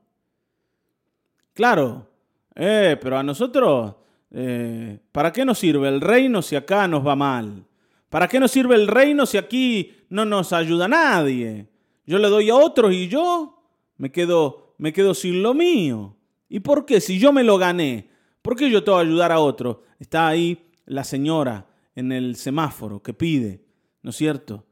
Claro, 1.55 2.09
eh, 2.55 2.97
pero 3.01 3.19
a 3.19 3.23
nosotros, 3.23 3.95
eh, 4.31 4.99
¿para 5.13 5.33
qué 5.33 5.45
nos 5.45 5.59
sirve 5.59 5.89
el 5.89 6.01
reino 6.01 6.43
si 6.43 6.57
acá 6.57 6.87
nos 6.87 7.07
va 7.07 7.17
mal? 7.17 7.65
¿Para 8.11 8.29
qué 8.29 8.41
nos 8.41 8.51
sirve 8.51 8.75
el 8.75 8.89
reino 8.89 9.27
si 9.27 9.37
aquí 9.37 9.93
no 10.09 10.25
nos 10.25 10.53
ayuda 10.53 10.89
nadie? 10.89 11.67
Yo 12.07 12.19
le 12.19 12.29
doy 12.29 12.51
a 12.51 12.57
otros 12.57 12.93
y 12.93 13.09
yo 13.09 13.63
me 13.97 14.11
quedo, 14.11 14.75
me 14.79 14.93
quedo 14.93 15.15
sin 15.15 15.43
lo 15.43 15.55
mío. 15.55 16.17
¿Y 16.49 16.61
por 16.61 16.87
qué? 16.87 17.01
Si 17.01 17.19
yo 17.19 17.33
me 17.33 17.45
lo 17.45 17.59
gané, 17.59 18.09
¿por 18.41 18.57
qué 18.57 18.71
yo 18.71 18.83
tengo 18.83 18.99
ayudar 18.99 19.33
a 19.33 19.41
otro? 19.41 19.83
Está 19.99 20.29
ahí 20.29 20.71
la 20.87 21.05
señora 21.05 21.67
en 21.95 22.13
el 22.13 22.37
semáforo 22.37 23.03
que 23.03 23.13
pide, 23.13 23.65
¿no 24.03 24.11
es 24.11 24.17
cierto? 24.17 24.65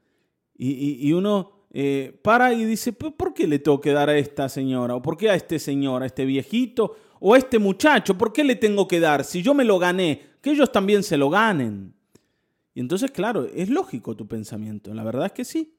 Y, 0.59 1.13
uno 1.13 1.67
eh, 1.71 2.19
para 2.23 2.55
y 2.55 2.65
dice, 2.65 2.95
¿por 2.95 3.35
qué 3.35 3.47
le 3.47 3.59
tengo 3.59 3.81
que 3.81 3.93
dar 3.93 4.09
a 4.09 4.17
esta 4.17 4.49
señora? 4.49 4.95
¿O 4.95 5.03
por 5.03 5.19
qué 5.19 5.29
a 5.29 5.35
este 5.35 5.59
señor, 5.59 6.03
a 6.03 6.07
este 6.07 6.25
viejito? 6.25 6.97
¿O 7.29 7.35
este 7.35 7.59
muchacho? 7.59 8.17
¿Por 8.17 8.33
qué 8.33 8.45
le 8.45 8.55
tengo 8.55 8.87
que 8.87 9.01
dar? 9.01 9.25
Si 9.25 9.43
yo 9.43 9.53
me 9.53 9.65
lo 9.65 9.81
gané, 9.81 10.23
que 10.41 10.53
ellos 10.53 10.71
también 10.71 11.03
se 11.03 11.17
lo 11.17 11.29
ganen. 11.29 11.93
Y 12.73 12.79
entonces, 12.79 13.11
claro, 13.11 13.49
es 13.53 13.69
lógico 13.69 14.15
tu 14.15 14.29
pensamiento. 14.29 14.95
La 14.95 15.03
verdad 15.03 15.27
es 15.27 15.33
que 15.33 15.45
sí. 15.45 15.75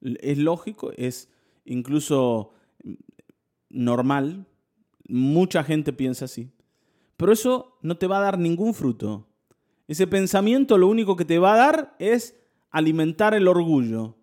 Es 0.00 0.38
lógico, 0.38 0.90
es 0.96 1.28
incluso 1.64 2.50
normal. 3.68 4.44
Mucha 5.06 5.62
gente 5.62 5.92
piensa 5.92 6.24
así. 6.24 6.50
Pero 7.16 7.32
eso 7.32 7.78
no 7.80 7.96
te 7.96 8.08
va 8.08 8.18
a 8.18 8.22
dar 8.22 8.36
ningún 8.36 8.74
fruto. 8.74 9.28
Ese 9.86 10.08
pensamiento 10.08 10.78
lo 10.78 10.88
único 10.88 11.14
que 11.14 11.24
te 11.24 11.38
va 11.38 11.54
a 11.54 11.58
dar 11.58 11.94
es 12.00 12.34
alimentar 12.72 13.34
el 13.34 13.46
orgullo 13.46 14.16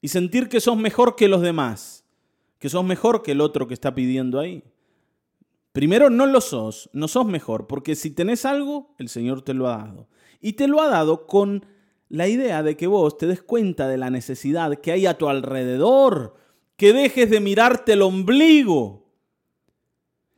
y 0.00 0.08
sentir 0.08 0.48
que 0.48 0.60
sos 0.60 0.76
mejor 0.76 1.14
que 1.14 1.28
los 1.28 1.40
demás, 1.40 2.04
que 2.58 2.68
sos 2.68 2.84
mejor 2.84 3.22
que 3.22 3.30
el 3.30 3.40
otro 3.40 3.68
que 3.68 3.74
está 3.74 3.94
pidiendo 3.94 4.40
ahí. 4.40 4.64
Primero, 5.76 6.08
no 6.08 6.24
lo 6.24 6.40
sos, 6.40 6.88
no 6.94 7.06
sos 7.06 7.26
mejor, 7.26 7.66
porque 7.66 7.96
si 7.96 8.10
tenés 8.10 8.46
algo, 8.46 8.94
el 8.96 9.10
Señor 9.10 9.42
te 9.42 9.52
lo 9.52 9.68
ha 9.68 9.76
dado. 9.76 10.08
Y 10.40 10.54
te 10.54 10.68
lo 10.68 10.80
ha 10.80 10.88
dado 10.88 11.26
con 11.26 11.66
la 12.08 12.28
idea 12.28 12.62
de 12.62 12.78
que 12.78 12.86
vos 12.86 13.18
te 13.18 13.26
des 13.26 13.42
cuenta 13.42 13.86
de 13.86 13.98
la 13.98 14.08
necesidad 14.08 14.80
que 14.80 14.92
hay 14.92 15.04
a 15.04 15.18
tu 15.18 15.28
alrededor, 15.28 16.34
que 16.78 16.94
dejes 16.94 17.28
de 17.28 17.40
mirarte 17.40 17.92
el 17.92 18.00
ombligo. 18.00 19.04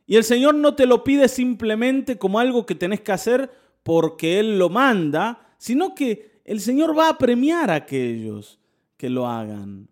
Y 0.05 0.17
el 0.17 0.25
Señor 0.25 0.55
no 0.55 0.75
te 0.75 0.85
lo 0.85 1.05
pide 1.05 1.29
simplemente 1.29 2.17
como 2.17 2.39
algo 2.39 2.65
que 2.65 2.75
tenés 2.75 2.99
que 2.99 3.13
hacer 3.13 3.49
porque 3.81 4.41
Él 4.41 4.59
lo 4.59 4.67
manda, 4.67 5.53
sino 5.57 5.95
que 5.95 6.41
el 6.43 6.59
Señor 6.59 6.97
va 6.97 7.07
a 7.07 7.17
premiar 7.17 7.71
a 7.71 7.75
aquellos 7.75 8.59
que 8.97 9.09
lo 9.09 9.25
hagan. 9.25 9.87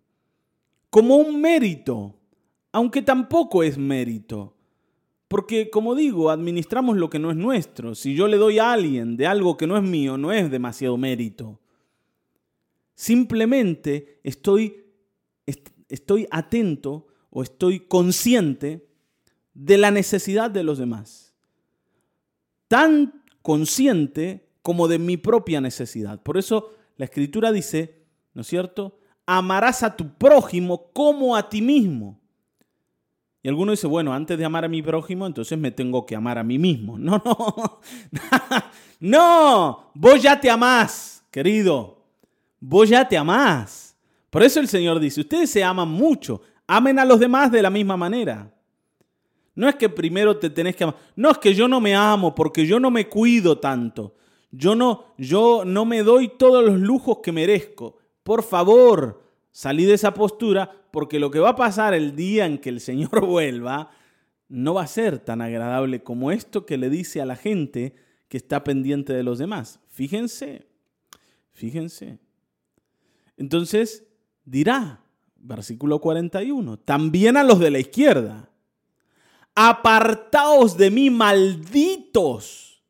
Como 0.89 1.15
un 1.15 1.39
mérito, 1.39 2.19
aunque 2.73 3.01
tampoco 3.01 3.63
es 3.63 3.77
mérito. 3.77 4.56
Porque, 5.27 5.69
como 5.69 5.93
digo, 5.95 6.29
administramos 6.29 6.97
lo 6.97 7.09
que 7.09 7.19
no 7.19 7.31
es 7.31 7.37
nuestro. 7.37 7.95
Si 7.95 8.15
yo 8.15 8.27
le 8.27 8.37
doy 8.37 8.59
a 8.59 8.71
alguien 8.71 9.17
de 9.17 9.27
algo 9.27 9.57
que 9.57 9.67
no 9.67 9.75
es 9.77 9.83
mío, 9.83 10.17
no 10.17 10.31
es 10.31 10.49
demasiado 10.49 10.97
mérito. 10.97 11.59
Simplemente 12.95 14.19
estoy, 14.23 14.85
estoy 15.89 16.27
atento 16.31 17.07
o 17.29 17.43
estoy 17.43 17.81
consciente 17.81 18.87
de 19.53 19.77
la 19.77 19.91
necesidad 19.91 20.49
de 20.49 20.63
los 20.63 20.77
demás. 20.77 21.35
Tan 22.67 23.23
consciente 23.41 24.49
como 24.61 24.87
de 24.87 24.99
mi 24.99 25.17
propia 25.17 25.61
necesidad. 25.61 26.21
Por 26.23 26.37
eso 26.37 26.73
la 26.95 27.05
escritura 27.05 27.51
dice, 27.51 28.03
¿no 28.33 28.41
es 28.41 28.47
cierto? 28.47 28.99
Amarás 29.25 29.83
a 29.83 29.95
tu 29.95 30.13
prójimo 30.15 30.91
como 30.93 31.35
a 31.35 31.49
ti 31.49 31.61
mismo. 31.61 32.19
Y 33.47 33.49
alguno 33.49 33.71
dice, 33.71 33.87
bueno, 33.87 34.13
antes 34.13 34.37
de 34.37 34.43
amar 34.43 34.65
a 34.65 34.67
mi 34.67 34.81
prójimo, 34.81 35.25
entonces 35.25 35.57
me 35.57 35.71
tengo 35.71 36.05
que 36.05 36.17
amar 36.17 36.37
a 36.37 36.43
mí 36.43 36.59
mismo. 36.59 36.97
No, 36.99 37.23
no. 37.23 37.79
no, 38.99 39.91
vos 39.93 40.21
ya 40.21 40.37
te 40.37 40.49
amás, 40.49 41.23
querido. 41.31 42.03
Vos 42.59 42.89
ya 42.89 43.07
te 43.07 43.17
amás. 43.17 43.95
Por 44.29 44.43
eso 44.43 44.59
el 44.59 44.67
Señor 44.67 44.99
dice, 44.99 45.21
ustedes 45.21 45.49
se 45.49 45.63
aman 45.63 45.87
mucho, 45.87 46.41
amen 46.67 46.99
a 46.99 47.05
los 47.05 47.21
demás 47.21 47.49
de 47.49 47.61
la 47.61 47.69
misma 47.69 47.95
manera. 47.95 48.53
No 49.55 49.69
es 49.69 49.75
que 49.75 49.87
primero 49.87 50.35
te 50.35 50.49
tenés 50.49 50.75
que 50.75 50.83
amar. 50.83 50.97
No 51.15 51.31
es 51.31 51.37
que 51.37 51.55
yo 51.55 51.69
no 51.69 51.79
me 51.79 51.95
amo 51.95 52.35
porque 52.35 52.65
yo 52.65 52.81
no 52.81 52.91
me 52.91 53.07
cuido 53.07 53.59
tanto. 53.59 54.17
Yo 54.51 54.75
no, 54.75 55.13
yo 55.17 55.63
no 55.65 55.85
me 55.85 56.03
doy 56.03 56.33
todos 56.37 56.65
los 56.65 56.77
lujos 56.77 57.19
que 57.23 57.31
merezco. 57.31 57.95
Por 58.23 58.43
favor, 58.43 59.23
salí 59.53 59.85
de 59.85 59.93
esa 59.93 60.13
postura 60.13 60.69
porque 60.97 61.19
lo 61.19 61.29
que 61.29 61.37
va 61.37 61.49
a 61.49 61.55
pasar 61.55 61.93
el 61.93 62.15
día 62.15 62.47
en 62.47 62.57
que 62.57 62.69
el 62.69 62.79
Señor 62.79 63.23
vuelva 63.27 63.91
no 64.49 64.73
va 64.73 64.81
a 64.81 64.87
ser 64.87 65.19
tan 65.19 65.43
agradable 65.43 66.01
como 66.01 66.31
esto 66.31 66.65
que 66.65 66.75
le 66.75 66.89
dice 66.89 67.21
a 67.21 67.25
la 67.27 67.35
gente 67.35 67.93
que 68.27 68.37
está 68.37 68.63
pendiente 68.63 69.13
de 69.13 69.21
los 69.21 69.37
demás. 69.37 69.79
Fíjense, 69.89 70.65
fíjense. 71.51 72.17
Entonces 73.37 74.07
dirá, 74.43 75.03
versículo 75.35 76.01
41, 76.01 76.79
también 76.79 77.37
a 77.37 77.43
los 77.43 77.59
de 77.59 77.69
la 77.69 77.77
izquierda, 77.77 78.49
apartaos 79.53 80.77
de 80.77 80.89
mí, 80.89 81.11
malditos, 81.11 82.81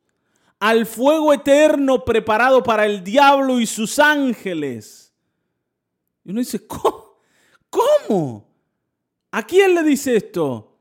al 0.60 0.86
fuego 0.86 1.34
eterno 1.34 2.06
preparado 2.06 2.64
para 2.64 2.86
el 2.86 3.04
diablo 3.04 3.60
y 3.60 3.66
sus 3.66 4.00
ángeles. 4.00 5.14
Y 6.24 6.32
uno 6.32 6.40
dice, 6.40 6.66
¿cómo? 6.68 7.07
¿Cómo? 8.08 8.46
¿A 9.32 9.44
quién 9.44 9.76
le 9.76 9.84
dice 9.84 10.16
esto? 10.16 10.78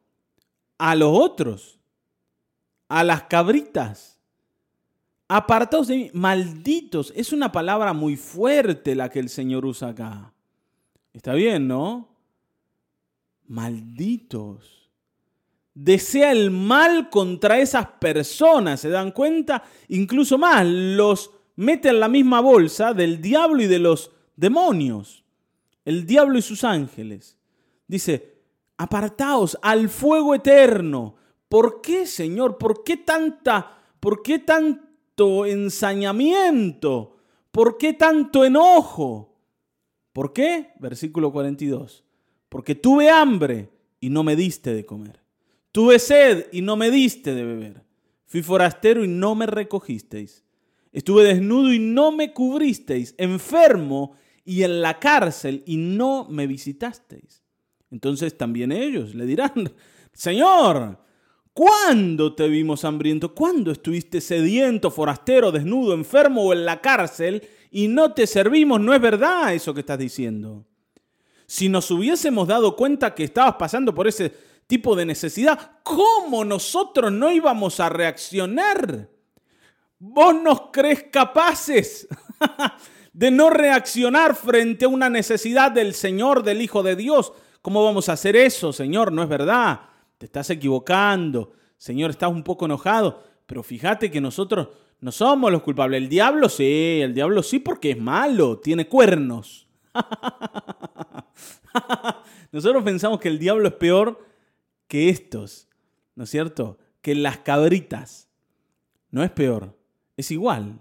A 0.78 0.94
los 0.94 1.10
otros, 1.12 1.78
a 2.88 3.02
las 3.02 3.24
cabritas 3.24 4.16
Apartados 5.28 5.88
de 5.88 5.96
mí, 5.96 6.10
malditos. 6.12 7.12
Es 7.16 7.32
una 7.32 7.50
palabra 7.50 7.92
muy 7.92 8.16
fuerte 8.16 8.94
la 8.94 9.08
que 9.08 9.18
el 9.18 9.28
Señor 9.28 9.66
usa 9.66 9.88
acá. 9.88 10.32
Está 11.12 11.34
bien, 11.34 11.66
¿no? 11.66 12.08
Malditos. 13.48 14.88
Desea 15.74 16.30
el 16.30 16.50
mal 16.50 17.10
contra 17.10 17.58
esas 17.58 17.86
personas, 17.86 18.80
¿se 18.80 18.88
dan 18.88 19.10
cuenta? 19.10 19.64
Incluso 19.88 20.38
más, 20.38 20.64
los 20.64 21.32
mete 21.56 21.88
en 21.88 22.00
la 22.00 22.08
misma 22.08 22.40
bolsa 22.40 22.94
del 22.94 23.20
diablo 23.20 23.62
y 23.62 23.66
de 23.66 23.80
los 23.80 24.12
demonios. 24.36 25.24
El 25.86 26.04
diablo 26.04 26.36
y 26.36 26.42
sus 26.42 26.64
ángeles. 26.64 27.38
Dice, 27.86 28.42
apartaos 28.76 29.56
al 29.62 29.88
fuego 29.88 30.34
eterno. 30.34 31.14
¿Por 31.48 31.80
qué, 31.80 32.06
Señor? 32.06 32.58
¿Por 32.58 32.84
qué 32.84 32.98
tanta, 32.98 33.78
por 34.00 34.22
qué 34.22 34.40
tan 34.40 34.90
ensañamiento? 35.46 37.16
¿Por 37.50 37.78
qué 37.78 37.94
tanto 37.94 38.44
enojo? 38.44 39.34
¿Por 40.12 40.32
qué? 40.32 40.72
Versículo 40.78 41.32
42. 41.32 42.04
Porque 42.48 42.74
tuve 42.74 43.08
hambre 43.08 43.70
y 44.00 44.10
no 44.10 44.24
me 44.24 44.36
diste 44.36 44.74
de 44.74 44.84
comer. 44.84 45.20
Tuve 45.72 45.98
sed 45.98 46.48
y 46.52 46.62
no 46.62 46.76
me 46.76 46.90
diste 46.90 47.34
de 47.34 47.44
beber. 47.44 47.84
Fui 48.26 48.42
forastero 48.42 49.04
y 49.04 49.08
no 49.08 49.34
me 49.34 49.46
recogisteis. 49.46 50.42
Estuve 50.92 51.24
desnudo 51.24 51.72
y 51.72 51.78
no 51.78 52.10
me 52.10 52.32
cubristeis. 52.32 53.14
Enfermo 53.18 54.16
y 54.46 54.62
en 54.62 54.80
la 54.80 54.98
cárcel 54.98 55.62
y 55.66 55.76
no 55.76 56.26
me 56.30 56.46
visitasteis. 56.46 57.42
Entonces 57.90 58.38
también 58.38 58.72
ellos 58.72 59.14
le 59.14 59.26
dirán, 59.26 59.52
Señor, 60.14 61.04
¿Cuándo 61.56 62.34
te 62.34 62.48
vimos 62.48 62.84
hambriento? 62.84 63.34
¿Cuándo 63.34 63.72
estuviste 63.72 64.20
sediento, 64.20 64.90
forastero, 64.90 65.50
desnudo, 65.50 65.94
enfermo 65.94 66.42
o 66.42 66.52
en 66.52 66.66
la 66.66 66.82
cárcel 66.82 67.48
y 67.70 67.88
no 67.88 68.12
te 68.12 68.26
servimos? 68.26 68.78
No 68.78 68.92
es 68.92 69.00
verdad 69.00 69.54
eso 69.54 69.72
que 69.72 69.80
estás 69.80 69.98
diciendo. 69.98 70.66
Si 71.46 71.70
nos 71.70 71.90
hubiésemos 71.90 72.46
dado 72.46 72.76
cuenta 72.76 73.14
que 73.14 73.24
estabas 73.24 73.54
pasando 73.54 73.94
por 73.94 74.06
ese 74.06 74.34
tipo 74.66 74.94
de 74.94 75.06
necesidad, 75.06 75.78
¿cómo 75.82 76.44
nosotros 76.44 77.10
no 77.10 77.32
íbamos 77.32 77.80
a 77.80 77.88
reaccionar? 77.88 79.08
¿Vos 79.98 80.34
nos 80.34 80.60
crees 80.70 81.04
capaces 81.04 82.06
de 83.16 83.30
no 83.30 83.50
reaccionar 83.50 84.34
frente 84.34 84.84
a 84.84 84.88
una 84.88 85.10
necesidad 85.10 85.72
del 85.72 85.94
Señor, 85.94 86.42
del 86.42 86.62
Hijo 86.62 86.82
de 86.82 86.96
Dios? 86.96 87.32
¿Cómo 87.62 87.84
vamos 87.84 88.08
a 88.08 88.12
hacer 88.12 88.36
eso, 88.36 88.72
Señor? 88.72 89.12
No 89.12 89.22
es 89.22 89.28
verdad 89.28 89.80
te 90.18 90.26
estás 90.26 90.50
equivocando, 90.50 91.52
Señor, 91.76 92.10
estás 92.10 92.30
un 92.30 92.42
poco 92.42 92.64
enojado, 92.64 93.22
pero 93.46 93.62
fíjate 93.62 94.10
que 94.10 94.20
nosotros 94.20 94.68
no 95.00 95.12
somos 95.12 95.52
los 95.52 95.62
culpables. 95.62 96.02
El 96.02 96.08
diablo 96.08 96.48
sí, 96.48 97.00
el 97.02 97.14
diablo 97.14 97.42
sí 97.42 97.58
porque 97.58 97.90
es 97.90 97.98
malo, 97.98 98.58
tiene 98.58 98.88
cuernos. 98.88 99.68
nosotros 102.52 102.82
pensamos 102.82 103.20
que 103.20 103.28
el 103.28 103.38
diablo 103.38 103.68
es 103.68 103.74
peor 103.74 104.26
que 104.88 105.10
estos, 105.10 105.68
¿no 106.14 106.24
es 106.24 106.30
cierto? 106.30 106.78
Que 107.02 107.14
las 107.14 107.38
cabritas. 107.38 108.28
No 109.10 109.22
es 109.22 109.30
peor, 109.30 109.76
es 110.16 110.30
igual. 110.30 110.80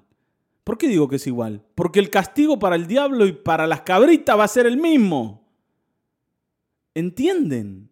¿Por 0.66 0.80
qué 0.80 0.88
digo 0.88 1.08
que 1.08 1.18
es 1.18 1.28
igual? 1.28 1.64
Porque 1.76 2.00
el 2.00 2.10
castigo 2.10 2.58
para 2.58 2.76
el 2.76 2.88
diablo 2.88 3.28
y 3.28 3.34
para 3.34 3.68
las 3.68 3.82
cabritas 3.82 4.38
va 4.38 4.46
a 4.46 4.48
ser 4.48 4.66
el 4.66 4.78
mismo. 4.78 5.48
¿Entienden? 6.96 7.92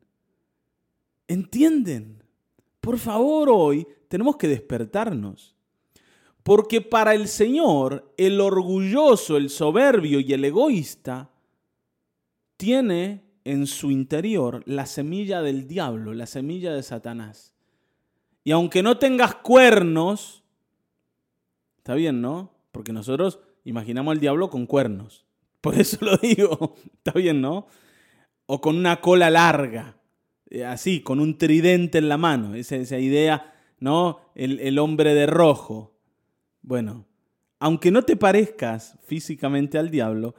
¿Entienden? 1.28 2.24
Por 2.82 2.98
favor, 2.98 3.50
hoy 3.52 3.88
tenemos 4.08 4.38
que 4.38 4.48
despertarnos. 4.48 5.56
Porque 6.42 6.82
para 6.82 7.14
el 7.14 7.28
Señor, 7.28 8.12
el 8.18 8.42
orgulloso, 8.42 9.38
el 9.38 9.52
soberbio 9.52 10.20
y 10.20 10.34
el 10.34 10.44
egoísta 10.44 11.30
tiene 12.58 13.24
en 13.44 13.68
su 13.68 13.92
interior 13.92 14.64
la 14.66 14.88
semilla 14.88 15.44
del 15.44 15.68
diablo, 15.68 16.12
la 16.16 16.26
semilla 16.26 16.74
de 16.74 16.82
Satanás. 16.82 17.54
Y 18.44 18.50
aunque 18.50 18.82
no 18.82 18.98
tengas 18.98 19.36
cuernos, 19.36 20.44
está 21.78 21.94
bien, 21.94 22.20
¿no? 22.20 22.53
Porque 22.74 22.92
nosotros 22.92 23.40
imaginamos 23.64 24.12
al 24.12 24.20
diablo 24.20 24.50
con 24.50 24.66
cuernos. 24.66 25.26
Por 25.62 25.80
eso 25.80 25.98
lo 26.02 26.18
digo, 26.22 26.76
está 26.98 27.12
bien, 27.14 27.40
¿no? 27.40 27.68
O 28.48 28.60
con 28.60 28.76
una 28.76 29.00
cola 29.00 29.30
larga. 29.30 29.96
Eh, 30.50 30.66
así, 30.66 31.00
con 31.00 31.22
un 31.22 31.38
tridente 31.38 32.00
en 32.00 32.10
la 32.10 32.18
mano, 32.18 32.56
esa, 32.56 32.76
esa 32.76 33.00
idea, 33.00 33.54
¿no? 33.80 34.20
El, 34.36 34.78
hombre 34.80 35.14
de 35.14 35.28
rojo. 35.28 35.96
Bueno, 36.64 37.06
aunque 37.60 37.92
no 37.92 38.02
te 38.02 38.16
parezcas 38.16 38.98
físicamente 39.04 39.78
al 39.78 39.92
diablo, 39.92 40.36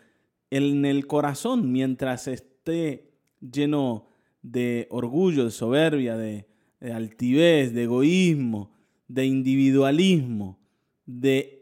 en 0.50 0.84
el 0.84 1.06
corazón, 1.06 1.70
mientras 1.70 2.26
esté 2.26 3.12
lleno 3.40 4.08
de 4.42 4.88
orgullo, 4.90 5.44
de 5.44 5.50
soberbia, 5.52 6.16
de, 6.16 6.46
altivez, 6.92 7.72
de 7.72 7.84
egoísmo, 7.84 8.72
de 9.08 9.24
individualismo, 9.26 10.58
de 11.06 11.53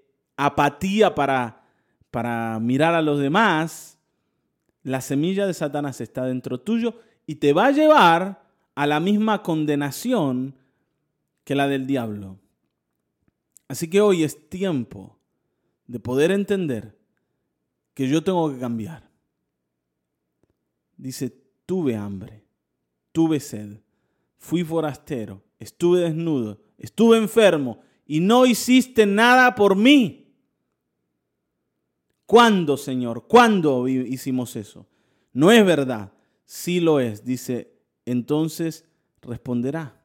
apatía 0.44 1.14
para, 1.14 1.64
para 2.10 2.58
mirar 2.60 2.94
a 2.94 3.02
los 3.02 3.18
demás, 3.20 3.98
la 4.82 5.00
semilla 5.00 5.46
de 5.46 5.54
Satanás 5.54 6.00
está 6.00 6.24
dentro 6.24 6.60
tuyo 6.60 6.94
y 7.26 7.36
te 7.36 7.52
va 7.52 7.66
a 7.66 7.70
llevar 7.72 8.42
a 8.74 8.86
la 8.86 9.00
misma 9.00 9.42
condenación 9.42 10.56
que 11.44 11.54
la 11.54 11.68
del 11.68 11.86
diablo. 11.86 12.38
Así 13.68 13.88
que 13.88 14.00
hoy 14.00 14.24
es 14.24 14.48
tiempo 14.48 15.18
de 15.86 16.00
poder 16.00 16.30
entender 16.30 16.98
que 17.94 18.08
yo 18.08 18.22
tengo 18.22 18.52
que 18.52 18.58
cambiar. 18.58 19.08
Dice, 20.96 21.34
tuve 21.66 21.96
hambre, 21.96 22.44
tuve 23.12 23.40
sed, 23.40 23.78
fui 24.38 24.64
forastero, 24.64 25.42
estuve 25.58 26.00
desnudo, 26.00 26.60
estuve 26.78 27.18
enfermo 27.18 27.80
y 28.06 28.20
no 28.20 28.46
hiciste 28.46 29.06
nada 29.06 29.54
por 29.54 29.76
mí. 29.76 30.21
¿Cuándo, 32.32 32.78
Señor? 32.78 33.26
¿Cuándo 33.28 33.86
hicimos 33.86 34.56
eso? 34.56 34.86
No 35.34 35.52
es 35.52 35.66
verdad. 35.66 36.14
Sí 36.46 36.80
lo 36.80 36.98
es, 36.98 37.26
dice 37.26 37.74
entonces 38.06 38.86
responderá, 39.20 40.02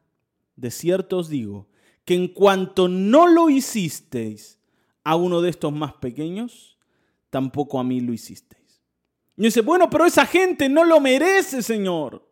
de 0.54 0.70
cierto 0.70 1.16
os 1.16 1.30
digo, 1.30 1.68
que 2.04 2.12
en 2.12 2.28
cuanto 2.28 2.86
no 2.86 3.28
lo 3.28 3.48
hicisteis 3.48 4.60
a 5.04 5.16
uno 5.16 5.40
de 5.40 5.48
estos 5.48 5.72
más 5.72 5.94
pequeños, 5.94 6.76
tampoco 7.30 7.80
a 7.80 7.84
mí 7.84 8.02
lo 8.02 8.12
hicisteis. 8.12 8.82
Y 9.38 9.44
dice, 9.44 9.62
bueno, 9.62 9.88
pero 9.88 10.04
esa 10.04 10.26
gente 10.26 10.68
no 10.68 10.84
lo 10.84 11.00
merece, 11.00 11.62
Señor. 11.62 12.30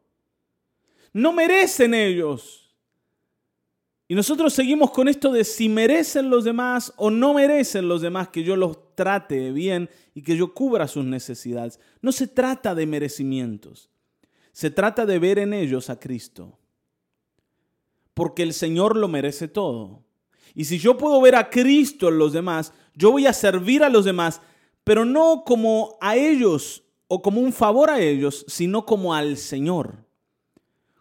No 1.14 1.32
merecen 1.32 1.94
ellos. 1.94 2.65
Y 4.08 4.14
nosotros 4.14 4.52
seguimos 4.52 4.92
con 4.92 5.08
esto 5.08 5.32
de 5.32 5.42
si 5.44 5.68
merecen 5.68 6.30
los 6.30 6.44
demás 6.44 6.92
o 6.96 7.10
no 7.10 7.34
merecen 7.34 7.88
los 7.88 8.02
demás 8.02 8.28
que 8.28 8.44
yo 8.44 8.54
los 8.54 8.94
trate 8.94 9.50
bien 9.50 9.90
y 10.14 10.22
que 10.22 10.36
yo 10.36 10.54
cubra 10.54 10.86
sus 10.86 11.04
necesidades. 11.04 11.80
No 12.00 12.12
se 12.12 12.28
trata 12.28 12.74
de 12.74 12.86
merecimientos. 12.86 13.90
Se 14.52 14.70
trata 14.70 15.06
de 15.06 15.18
ver 15.18 15.38
en 15.38 15.52
ellos 15.52 15.90
a 15.90 15.98
Cristo. 15.98 16.56
Porque 18.14 18.42
el 18.44 18.54
Señor 18.54 18.96
lo 18.96 19.08
merece 19.08 19.48
todo. 19.48 20.04
Y 20.54 20.64
si 20.64 20.78
yo 20.78 20.96
puedo 20.96 21.20
ver 21.20 21.34
a 21.34 21.50
Cristo 21.50 22.08
en 22.08 22.18
los 22.18 22.32
demás, 22.32 22.72
yo 22.94 23.10
voy 23.10 23.26
a 23.26 23.32
servir 23.32 23.82
a 23.82 23.90
los 23.90 24.04
demás, 24.04 24.40
pero 24.84 25.04
no 25.04 25.42
como 25.44 25.98
a 26.00 26.16
ellos 26.16 26.84
o 27.08 27.20
como 27.20 27.40
un 27.40 27.52
favor 27.52 27.90
a 27.90 28.00
ellos, 28.00 28.44
sino 28.48 28.86
como 28.86 29.14
al 29.14 29.36
Señor. 29.36 30.06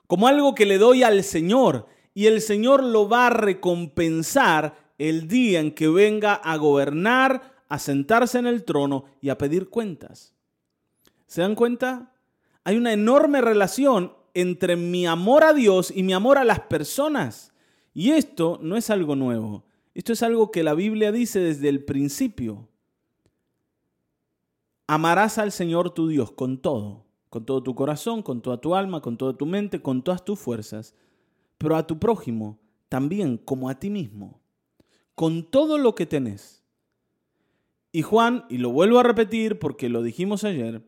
Como 0.08 0.28
algo 0.28 0.54
que 0.56 0.66
le 0.66 0.78
doy 0.78 1.04
al 1.04 1.24
Señor. 1.24 1.88
Y 2.16 2.28
el 2.28 2.42
Señor 2.42 2.82
lo 2.82 3.08
va 3.08 3.28
a 3.28 3.30
recompensar 3.30 4.94
el 4.98 5.28
día 5.28 5.60
en 5.60 5.74
que 5.74 5.90
venga 5.90 6.34
a 6.34 6.56
gobernar, 6.56 7.54
a 7.68 7.78
sentarse 7.78 8.40
en 8.40 8.48
el 8.48 8.64
trono 8.64 9.04
y 9.22 9.30
a 9.30 9.38
pedir 9.38 9.70
cuentas. 9.70 10.34
¿Se 11.28 11.42
dan 11.42 11.56
cuenta? 11.56 12.14
Hay 12.64 12.78
una 12.78 12.94
enorme 12.94 13.42
relación 13.42 14.14
entre 14.34 14.78
mi 14.78 15.06
amor 15.06 15.44
a 15.44 15.54
Dios 15.54 15.92
y 15.94 16.04
mi 16.04 16.14
amor 16.14 16.38
a 16.38 16.46
las 16.46 16.62
personas. 16.62 17.54
Y 17.94 18.12
esto 18.12 18.60
no 18.62 18.78
es 18.78 18.90
algo 18.90 19.18
nuevo. 19.18 19.66
Esto 19.94 20.14
es 20.14 20.24
algo 20.24 20.52
que 20.52 20.64
la 20.64 20.74
Biblia 20.74 21.12
dice 21.12 21.40
desde 21.40 21.68
el 21.68 21.84
principio. 21.84 22.70
Amarás 24.88 25.38
al 25.38 25.52
Señor 25.52 25.94
tu 25.94 26.08
Dios 26.08 26.32
con 26.32 26.60
todo, 26.60 27.06
con 27.30 27.46
todo 27.46 27.62
tu 27.62 27.76
corazón, 27.76 28.22
con 28.22 28.42
toda 28.42 28.62
tu 28.62 28.74
alma, 28.74 29.02
con 29.02 29.18
toda 29.18 29.36
tu 29.36 29.46
mente, 29.46 29.82
con 29.82 30.02
todas 30.02 30.24
tus 30.24 30.40
fuerzas, 30.40 30.96
pero 31.58 31.76
a 31.76 31.88
tu 31.88 32.00
prójimo 32.00 32.60
también 32.90 33.38
como 33.38 33.70
a 33.70 33.80
ti 33.80 33.90
mismo, 33.90 34.40
con 35.16 35.50
todo 35.50 35.78
lo 35.78 35.96
que 35.96 36.06
tenés. 36.06 36.64
Y 37.92 38.02
Juan, 38.02 38.46
y 38.50 38.58
lo 38.58 38.72
vuelvo 38.72 39.00
a 39.00 39.04
repetir 39.04 39.60
porque 39.60 39.90
lo 39.90 40.04
dijimos 40.04 40.44
ayer, 40.44 40.82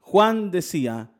Juan 0.00 0.50
decía, 0.50 1.12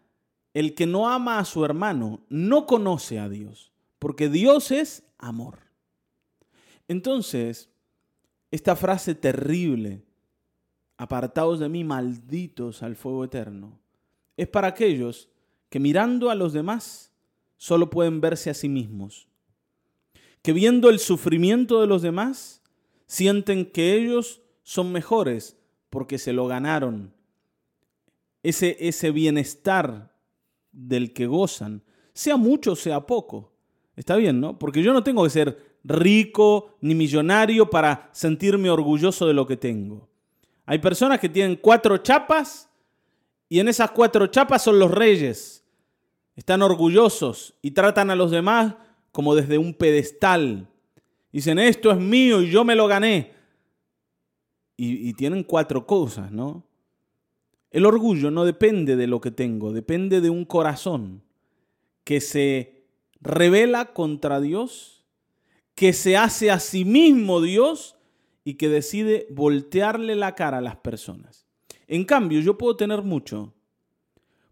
el 0.54 0.74
que 0.74 0.86
no 0.86 1.08
ama 1.08 1.38
a 1.38 1.44
su 1.44 1.64
hermano 1.64 2.24
no 2.28 2.66
conoce 2.66 3.18
a 3.18 3.28
Dios, 3.28 3.72
porque 3.98 4.28
Dios 4.28 4.70
es 4.70 5.02
amor. 5.18 5.58
Entonces, 6.88 7.68
esta 8.50 8.76
frase 8.76 9.14
terrible, 9.14 10.04
apartados 10.96 11.58
de 11.58 11.68
mí, 11.68 11.84
malditos 11.84 12.82
al 12.82 12.96
fuego 12.96 13.24
eterno, 13.24 13.78
es 14.36 14.48
para 14.48 14.68
aquellos 14.68 15.28
que 15.68 15.80
mirando 15.80 16.30
a 16.30 16.34
los 16.34 16.52
demás 16.52 17.12
solo 17.56 17.90
pueden 17.90 18.20
verse 18.20 18.50
a 18.50 18.54
sí 18.54 18.68
mismos, 18.68 19.28
que 20.42 20.52
viendo 20.52 20.90
el 20.90 20.98
sufrimiento 20.98 21.80
de 21.80 21.86
los 21.86 22.02
demás 22.02 22.62
sienten 23.06 23.66
que 23.66 23.94
ellos 23.94 24.42
son 24.62 24.92
mejores 24.92 25.56
porque 25.90 26.18
se 26.18 26.32
lo 26.32 26.46
ganaron. 26.46 27.14
Ese, 28.42 28.76
ese 28.80 29.10
bienestar 29.10 30.14
del 30.72 31.12
que 31.12 31.26
gozan, 31.26 31.82
sea 32.12 32.36
mucho, 32.36 32.76
sea 32.76 33.06
poco. 33.06 33.52
Está 33.96 34.16
bien, 34.16 34.40
¿no? 34.40 34.58
Porque 34.58 34.82
yo 34.82 34.92
no 34.92 35.02
tengo 35.02 35.24
que 35.24 35.30
ser 35.30 35.76
rico 35.82 36.76
ni 36.80 36.94
millonario 36.94 37.70
para 37.70 38.08
sentirme 38.12 38.70
orgulloso 38.70 39.26
de 39.26 39.34
lo 39.34 39.46
que 39.46 39.56
tengo. 39.56 40.08
Hay 40.66 40.78
personas 40.78 41.20
que 41.20 41.28
tienen 41.28 41.56
cuatro 41.56 41.98
chapas 41.98 42.68
y 43.48 43.60
en 43.60 43.68
esas 43.68 43.90
cuatro 43.92 44.26
chapas 44.26 44.62
son 44.62 44.78
los 44.78 44.90
reyes. 44.90 45.64
Están 46.37 46.62
orgullosos 46.62 47.55
y 47.62 47.72
tratan 47.72 48.11
a 48.11 48.14
los 48.16 48.31
demás 48.31 48.75
como 49.11 49.35
desde 49.35 49.59
un 49.59 49.75
pedestal. 49.75 50.68
Dicen, 51.33 51.59
esto 51.59 51.90
es 51.90 51.99
mío 51.99 52.42
y 52.42 52.51
yo 52.51 52.64
me 52.64 52.77
lo 52.77 52.87
gané. 52.87 53.33
Y, 54.77 55.09
y 55.09 55.14
tienen 55.14 55.42
cuatro 55.42 55.87
cosas, 55.87 56.31
¿no? 56.31 56.64
El 57.70 57.87
orgullo 57.87 58.31
no 58.31 58.44
depende 58.44 58.96
de 58.96 59.07
lo 59.07 59.20
que 59.20 59.31
tengo, 59.31 59.72
depende 59.72 60.20
de 60.20 60.31
un 60.31 60.44
corazón 60.44 61.22
que 62.05 62.20
se 62.20 62.85
revela 63.20 63.92
contra 63.92 64.40
Dios, 64.40 65.05
que 65.75 65.92
se 65.92 66.16
hace 66.16 66.51
a 66.51 66.61
sí 66.61 66.85
mismo 66.85 67.40
Dios 67.40 67.96
y 68.44 68.55
que 68.55 68.68
decide 68.68 69.27
voltearle 69.31 70.14
la 70.14 70.35
cara 70.35 70.59
a 70.59 70.62
las 70.62 70.77
personas. 70.77 71.46
En 71.88 72.05
cambio, 72.05 72.40
yo 72.40 72.57
puedo 72.57 72.77
tener 72.77 73.03
mucho, 73.03 73.53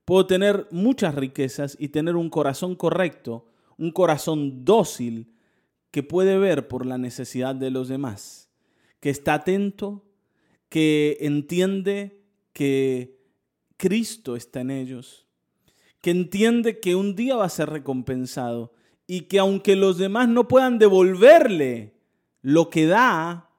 puedo 0.04 0.26
tener 0.26 0.66
muchas 0.70 1.14
riquezas 1.14 1.76
y 1.78 1.88
tener 1.88 2.16
un 2.16 2.30
corazón 2.30 2.74
correcto, 2.74 3.46
un 3.78 3.90
corazón 3.90 4.64
dócil 4.64 5.34
que 5.90 6.02
puede 6.02 6.38
ver 6.38 6.68
por 6.68 6.86
la 6.86 6.98
necesidad 6.98 7.54
de 7.54 7.70
los 7.70 7.88
demás, 7.88 8.50
que 9.00 9.10
está 9.10 9.34
atento, 9.34 10.04
que 10.68 11.18
entiende 11.20 12.24
que 12.52 13.20
Cristo 13.76 14.36
está 14.36 14.60
en 14.60 14.70
ellos, 14.70 15.26
que 16.00 16.10
entiende 16.10 16.80
que 16.80 16.96
un 16.96 17.14
día 17.14 17.36
va 17.36 17.44
a 17.44 17.50
ser 17.50 17.70
recompensado 17.70 18.72
y 19.06 19.22
que 19.22 19.38
aunque 19.38 19.76
los 19.76 19.98
demás 19.98 20.28
no 20.28 20.48
puedan 20.48 20.78
devolverle 20.78 21.94
lo 22.42 22.70
que 22.70 22.86
da, 22.86 23.50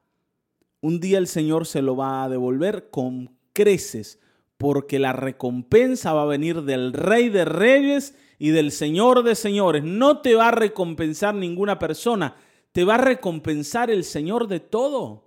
un 0.81 0.99
día 0.99 1.17
el 1.17 1.27
Señor 1.27 1.65
se 1.65 1.81
lo 1.81 1.95
va 1.95 2.23
a 2.23 2.29
devolver 2.29 2.89
con 2.89 3.36
creces, 3.53 4.19
porque 4.58 5.00
la 5.00 5.13
recompensa 5.13 6.13
va 6.13 6.24
a 6.24 6.28
venir 6.28 6.63
del 6.63 6.94
Rey 6.94 7.30
de 7.30 7.46
Reyes 7.46 8.15
y 8.39 8.50
del 8.50 8.72
Señor 8.72 9.24
de 9.24 9.36
Señores. 9.36 9.84
No 9.84 10.22
te 10.22 10.36
va 10.36 10.50
a 10.50 10.52
recompensar 10.52 11.36
ninguna 11.36 11.80
persona, 11.80 12.36
te 12.72 12.84
va 12.84 12.96
a 12.96 13.00
recompensar 13.00 13.89
el 13.91 14.04
Señor 14.04 14.48
de 14.48 14.60
todo. 14.60 15.26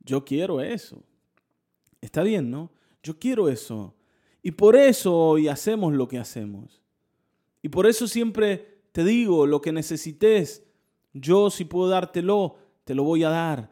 Yo 0.00 0.24
quiero 0.24 0.60
eso. 0.60 1.02
Está 2.00 2.22
bien, 2.22 2.50
¿no? 2.50 2.70
Yo 3.02 3.18
quiero 3.18 3.48
eso. 3.48 3.94
Y 4.42 4.52
por 4.52 4.76
eso 4.76 5.16
hoy 5.16 5.48
hacemos 5.48 5.92
lo 5.92 6.06
que 6.06 6.18
hacemos. 6.18 6.80
Y 7.62 7.68
por 7.68 7.86
eso 7.86 8.06
siempre 8.06 8.80
te 8.92 9.02
digo, 9.04 9.46
lo 9.46 9.60
que 9.60 9.72
necesites, 9.72 10.64
yo 11.12 11.50
si 11.50 11.64
puedo 11.64 11.88
dártelo, 11.88 12.56
te 12.84 12.94
lo 12.94 13.02
voy 13.02 13.24
a 13.24 13.30
dar. 13.30 13.70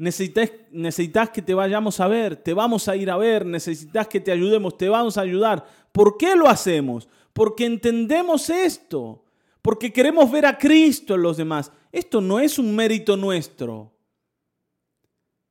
Necesitas, 0.00 1.28
que 1.28 1.42
te 1.42 1.52
vayamos 1.52 2.00
a 2.00 2.08
ver, 2.08 2.34
te 2.34 2.54
vamos 2.54 2.88
a 2.88 2.96
ir 2.96 3.10
a 3.10 3.18
ver, 3.18 3.44
necesitas 3.44 4.08
que 4.08 4.18
te 4.18 4.32
ayudemos, 4.32 4.78
te 4.78 4.88
vamos 4.88 5.18
a 5.18 5.20
ayudar. 5.20 5.62
¿Por 5.92 6.16
qué 6.16 6.34
lo 6.34 6.48
hacemos? 6.48 7.06
Porque 7.34 7.66
entendemos 7.66 8.48
esto, 8.48 9.22
porque 9.60 9.92
queremos 9.92 10.30
ver 10.30 10.46
a 10.46 10.56
Cristo 10.56 11.16
en 11.16 11.22
los 11.22 11.36
demás. 11.36 11.70
Esto 11.92 12.22
no 12.22 12.40
es 12.40 12.58
un 12.58 12.74
mérito 12.74 13.14
nuestro. 13.14 13.92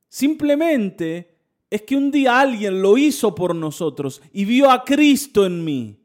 Simplemente 0.08 1.32
es 1.70 1.82
que 1.82 1.94
un 1.94 2.10
día 2.10 2.40
alguien 2.40 2.82
lo 2.82 2.98
hizo 2.98 3.32
por 3.32 3.54
nosotros 3.54 4.20
y 4.32 4.44
vio 4.46 4.68
a 4.68 4.82
Cristo 4.82 5.46
en 5.46 5.64
mí. 5.64 5.96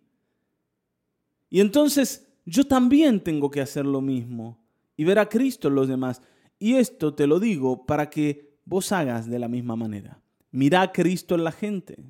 Y 1.50 1.62
entonces 1.62 2.32
yo 2.46 2.68
también 2.68 3.22
tengo 3.22 3.50
que 3.50 3.62
hacer 3.62 3.88
lo 3.88 4.02
mismo 4.02 4.60
y 4.96 5.04
ver 5.04 5.18
a 5.18 5.28
Cristo 5.28 5.68
en 5.68 5.74
los 5.74 5.88
demás. 5.88 6.22
Y 6.60 6.76
esto 6.76 7.14
te 7.14 7.28
lo 7.28 7.40
digo 7.40 7.86
para 7.86 8.10
que 8.10 8.58
vos 8.66 8.92
hagas 8.92 9.30
de 9.30 9.40
la 9.40 9.48
misma 9.48 9.76
manera. 9.76 10.22
Mira 10.52 10.82
a 10.82 10.92
Cristo 10.92 11.36
en 11.36 11.44
la 11.44 11.52
gente. 11.52 12.04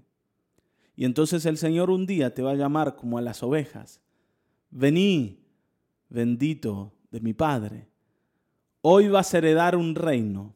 Y 0.95 1.05
entonces 1.05 1.45
el 1.45 1.57
Señor 1.57 1.89
un 1.89 2.05
día 2.05 2.33
te 2.33 2.41
va 2.41 2.51
a 2.51 2.55
llamar 2.55 2.95
como 2.95 3.17
a 3.17 3.21
las 3.21 3.43
ovejas. 3.43 4.01
Vení, 4.69 5.39
bendito 6.09 6.93
de 7.11 7.19
mi 7.19 7.33
Padre. 7.33 7.89
Hoy 8.81 9.07
vas 9.07 9.33
a 9.33 9.39
heredar 9.39 9.75
un 9.75 9.95
reino 9.95 10.55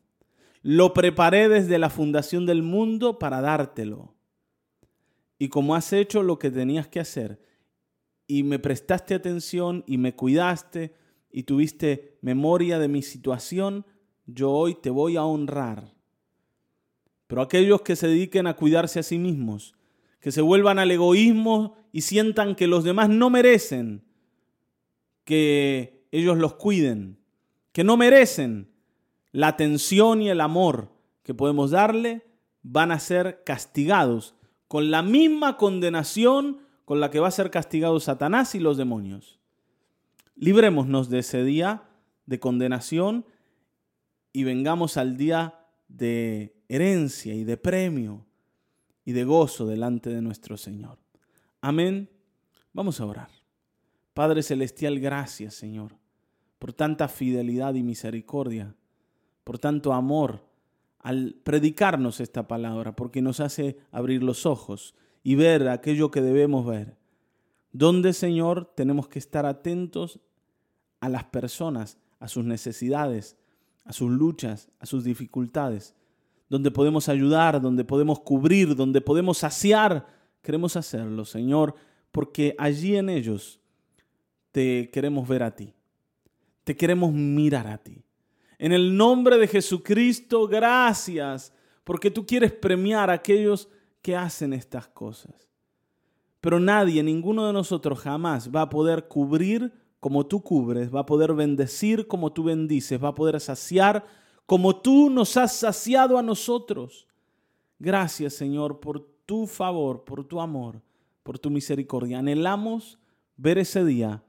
lo 0.62 0.94
preparé 0.94 1.48
desde 1.48 1.78
la 1.78 1.90
fundación 1.90 2.46
del 2.46 2.64
mundo 2.64 3.18
para 3.18 3.42
dártelo. 3.42 4.16
Y 5.38 5.48
como 5.48 5.76
has 5.76 5.94
hecho 5.94 6.22
lo 6.22 6.38
que 6.38 6.52
tenías 6.52 6.88
que 6.88 7.00
hacer, 7.00 7.42
y 8.28 8.44
me 8.44 8.60
prestaste 8.60 9.16
atención 9.16 9.84
y 9.88 9.98
me 9.98 10.16
cuidaste 10.16 10.94
y 11.32 11.44
tuviste 11.44 12.18
memoria 12.22 12.80
de 12.80 12.88
mi 12.88 13.02
situación, 13.02 13.86
yo 14.26 14.52
hoy 14.52 14.76
te 14.76 14.90
voy 14.90 15.18
a 15.18 15.24
honrar. 15.24 15.94
Pero 17.28 17.42
aquellos 17.42 17.82
que 17.82 17.96
se 17.96 18.08
dediquen 18.08 18.48
a 18.48 18.56
cuidarse 18.56 19.00
a 19.00 19.04
sí 19.04 19.18
mismos, 19.18 19.76
que 20.20 20.32
se 20.32 20.42
vuelvan 20.42 20.80
al 20.80 20.92
egoísmo 20.92 21.76
y 21.92 22.02
sientan 22.02 22.56
que 22.56 22.68
los 22.68 22.84
demás 22.84 23.10
no 23.10 23.30
merecen 23.30 24.04
que 25.24 26.08
ellos 26.12 26.38
los 26.38 26.56
cuiden, 26.56 27.20
que 27.72 27.84
no 27.84 27.98
merecen 27.98 28.72
la 29.32 29.48
atención 29.50 30.22
y 30.22 30.30
el 30.30 30.42
amor 30.42 30.92
que 31.24 31.34
podemos 31.34 31.72
darle 31.72 32.26
van 32.64 32.92
a 32.92 33.00
ser 33.00 33.44
castigados 33.46 34.36
con 34.68 34.92
la 34.92 35.04
misma 35.04 35.58
condenación 35.58 36.60
con 36.86 37.00
la 37.00 37.12
que 37.12 37.20
va 37.20 37.28
a 37.28 37.32
ser 37.32 37.52
castigado 37.52 38.00
Satanás 38.00 38.56
y 38.56 38.60
los 38.60 38.78
demonios. 38.78 39.39
Librémonos 40.42 41.10
de 41.10 41.20
ese 41.20 41.44
día 41.44 41.84
de 42.26 42.40
condenación 42.40 43.26
y 44.32 44.46
vengamos 44.46 44.96
al 44.96 45.18
día 45.18 45.66
de 45.90 46.56
herencia 46.70 47.34
y 47.34 47.44
de 47.44 47.58
premio 47.58 48.26
y 49.04 49.12
de 49.12 49.26
gozo 49.26 49.68
delante 49.68 50.10
de 50.10 50.22
nuestro 50.22 50.56
Señor. 50.56 50.98
Amén. 51.60 52.10
Vamos 52.72 53.02
a 53.02 53.06
orar. 53.06 53.30
Padre 54.14 54.42
Celestial, 54.42 55.00
gracias 55.00 55.56
Señor 55.56 56.00
por 56.58 56.72
tanta 56.74 57.10
fidelidad 57.10 57.74
y 57.74 57.84
misericordia 57.84 58.76
por 59.44 59.60
tanto 59.60 59.94
amor 59.94 60.46
al 61.00 61.36
predicarnos 61.44 62.20
esta 62.20 62.48
palabra, 62.48 62.96
porque 62.96 63.22
nos 63.22 63.40
hace 63.40 63.78
abrir 63.92 64.22
los 64.22 64.46
ojos 64.46 64.94
y 65.24 65.36
ver 65.36 65.68
aquello 65.68 66.12
que 66.12 66.22
debemos 66.22 66.66
ver. 66.66 66.98
¿Dónde, 67.72 68.14
Señor, 68.14 68.72
tenemos 68.76 69.08
que 69.08 69.20
estar 69.20 69.46
atentos 69.46 70.20
a 71.00 71.10
las 71.10 71.24
personas, 71.26 71.98
a 72.20 72.28
sus 72.28 72.44
necesidades, 72.46 73.38
a 73.86 73.94
sus 73.94 74.10
luchas, 74.10 74.70
a 74.80 74.86
sus 74.86 75.04
dificultades? 75.04 75.96
Donde 76.50 76.72
podemos 76.72 77.10
ayudar, 77.10 77.62
donde 77.62 77.84
podemos 77.86 78.20
cubrir, 78.20 78.76
donde 78.76 79.02
podemos 79.02 79.38
saciar, 79.38 80.08
queremos 80.42 80.76
hacerlo, 80.76 81.26
Señor, 81.26 81.76
porque 82.12 82.56
allí 82.58 82.96
en 82.96 83.10
ellos 83.10 83.60
te 84.52 84.90
queremos 84.92 85.28
ver 85.28 85.44
a 85.44 85.56
ti, 85.56 85.74
te 86.64 86.76
queremos 86.76 87.14
mirar 87.14 87.68
a 87.68 87.78
ti. 87.78 88.04
En 88.58 88.74
el 88.74 88.96
nombre 88.98 89.38
de 89.38 89.48
Jesucristo, 89.48 90.48
gracias, 90.48 91.54
porque 91.84 92.12
tú 92.12 92.26
quieres 92.26 92.52
premiar 92.52 93.10
a 93.10 93.14
aquellos 93.14 93.70
que 94.02 94.16
hacen 94.16 94.54
estas 94.54 94.88
cosas. 94.88 95.50
Pero 96.42 96.60
nadie, 96.60 97.04
ninguno 97.04 97.48
de 97.48 97.54
nosotros 97.54 98.00
jamás 98.00 98.54
va 98.54 98.64
a 98.64 98.70
poder 98.70 99.08
cubrir 99.08 99.74
como 100.00 100.26
tú 100.26 100.42
cubres, 100.42 100.94
va 100.94 101.02
a 101.02 101.06
poder 101.06 101.34
bendecir 101.34 102.08
como 102.08 102.32
tú 102.32 102.44
bendices, 102.44 103.04
va 103.04 103.10
a 103.10 103.16
poder 103.16 103.40
saciar 103.40 104.06
como 104.46 104.82
tú 104.82 105.10
nos 105.10 105.38
has 105.38 105.56
saciado 105.56 106.18
a 106.18 106.24
nosotros. 106.24 107.08
Gracias 107.78 108.34
Señor 108.34 108.80
por 108.80 109.08
tu 109.26 109.46
favor, 109.46 110.04
por 110.04 110.26
tu 110.26 110.42
amor, 110.42 110.82
por 111.24 111.38
tu 111.38 111.50
misericordia. 111.50 112.20
Anhelamos 112.20 112.98
ver 113.38 113.58
ese 113.58 113.86
día 113.86 114.24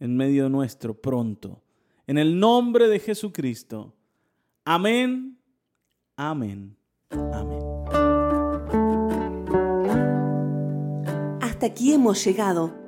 en 0.00 0.16
medio 0.16 0.48
nuestro 0.48 0.94
pronto. 0.94 1.62
En 2.06 2.16
el 2.16 2.38
nombre 2.38 2.88
de 2.88 2.98
Jesucristo. 2.98 3.94
Amén, 4.64 5.38
amén, 6.16 6.76
amén. 7.10 7.58
Hasta 11.42 11.66
aquí 11.66 11.92
hemos 11.92 12.24
llegado. 12.24 12.87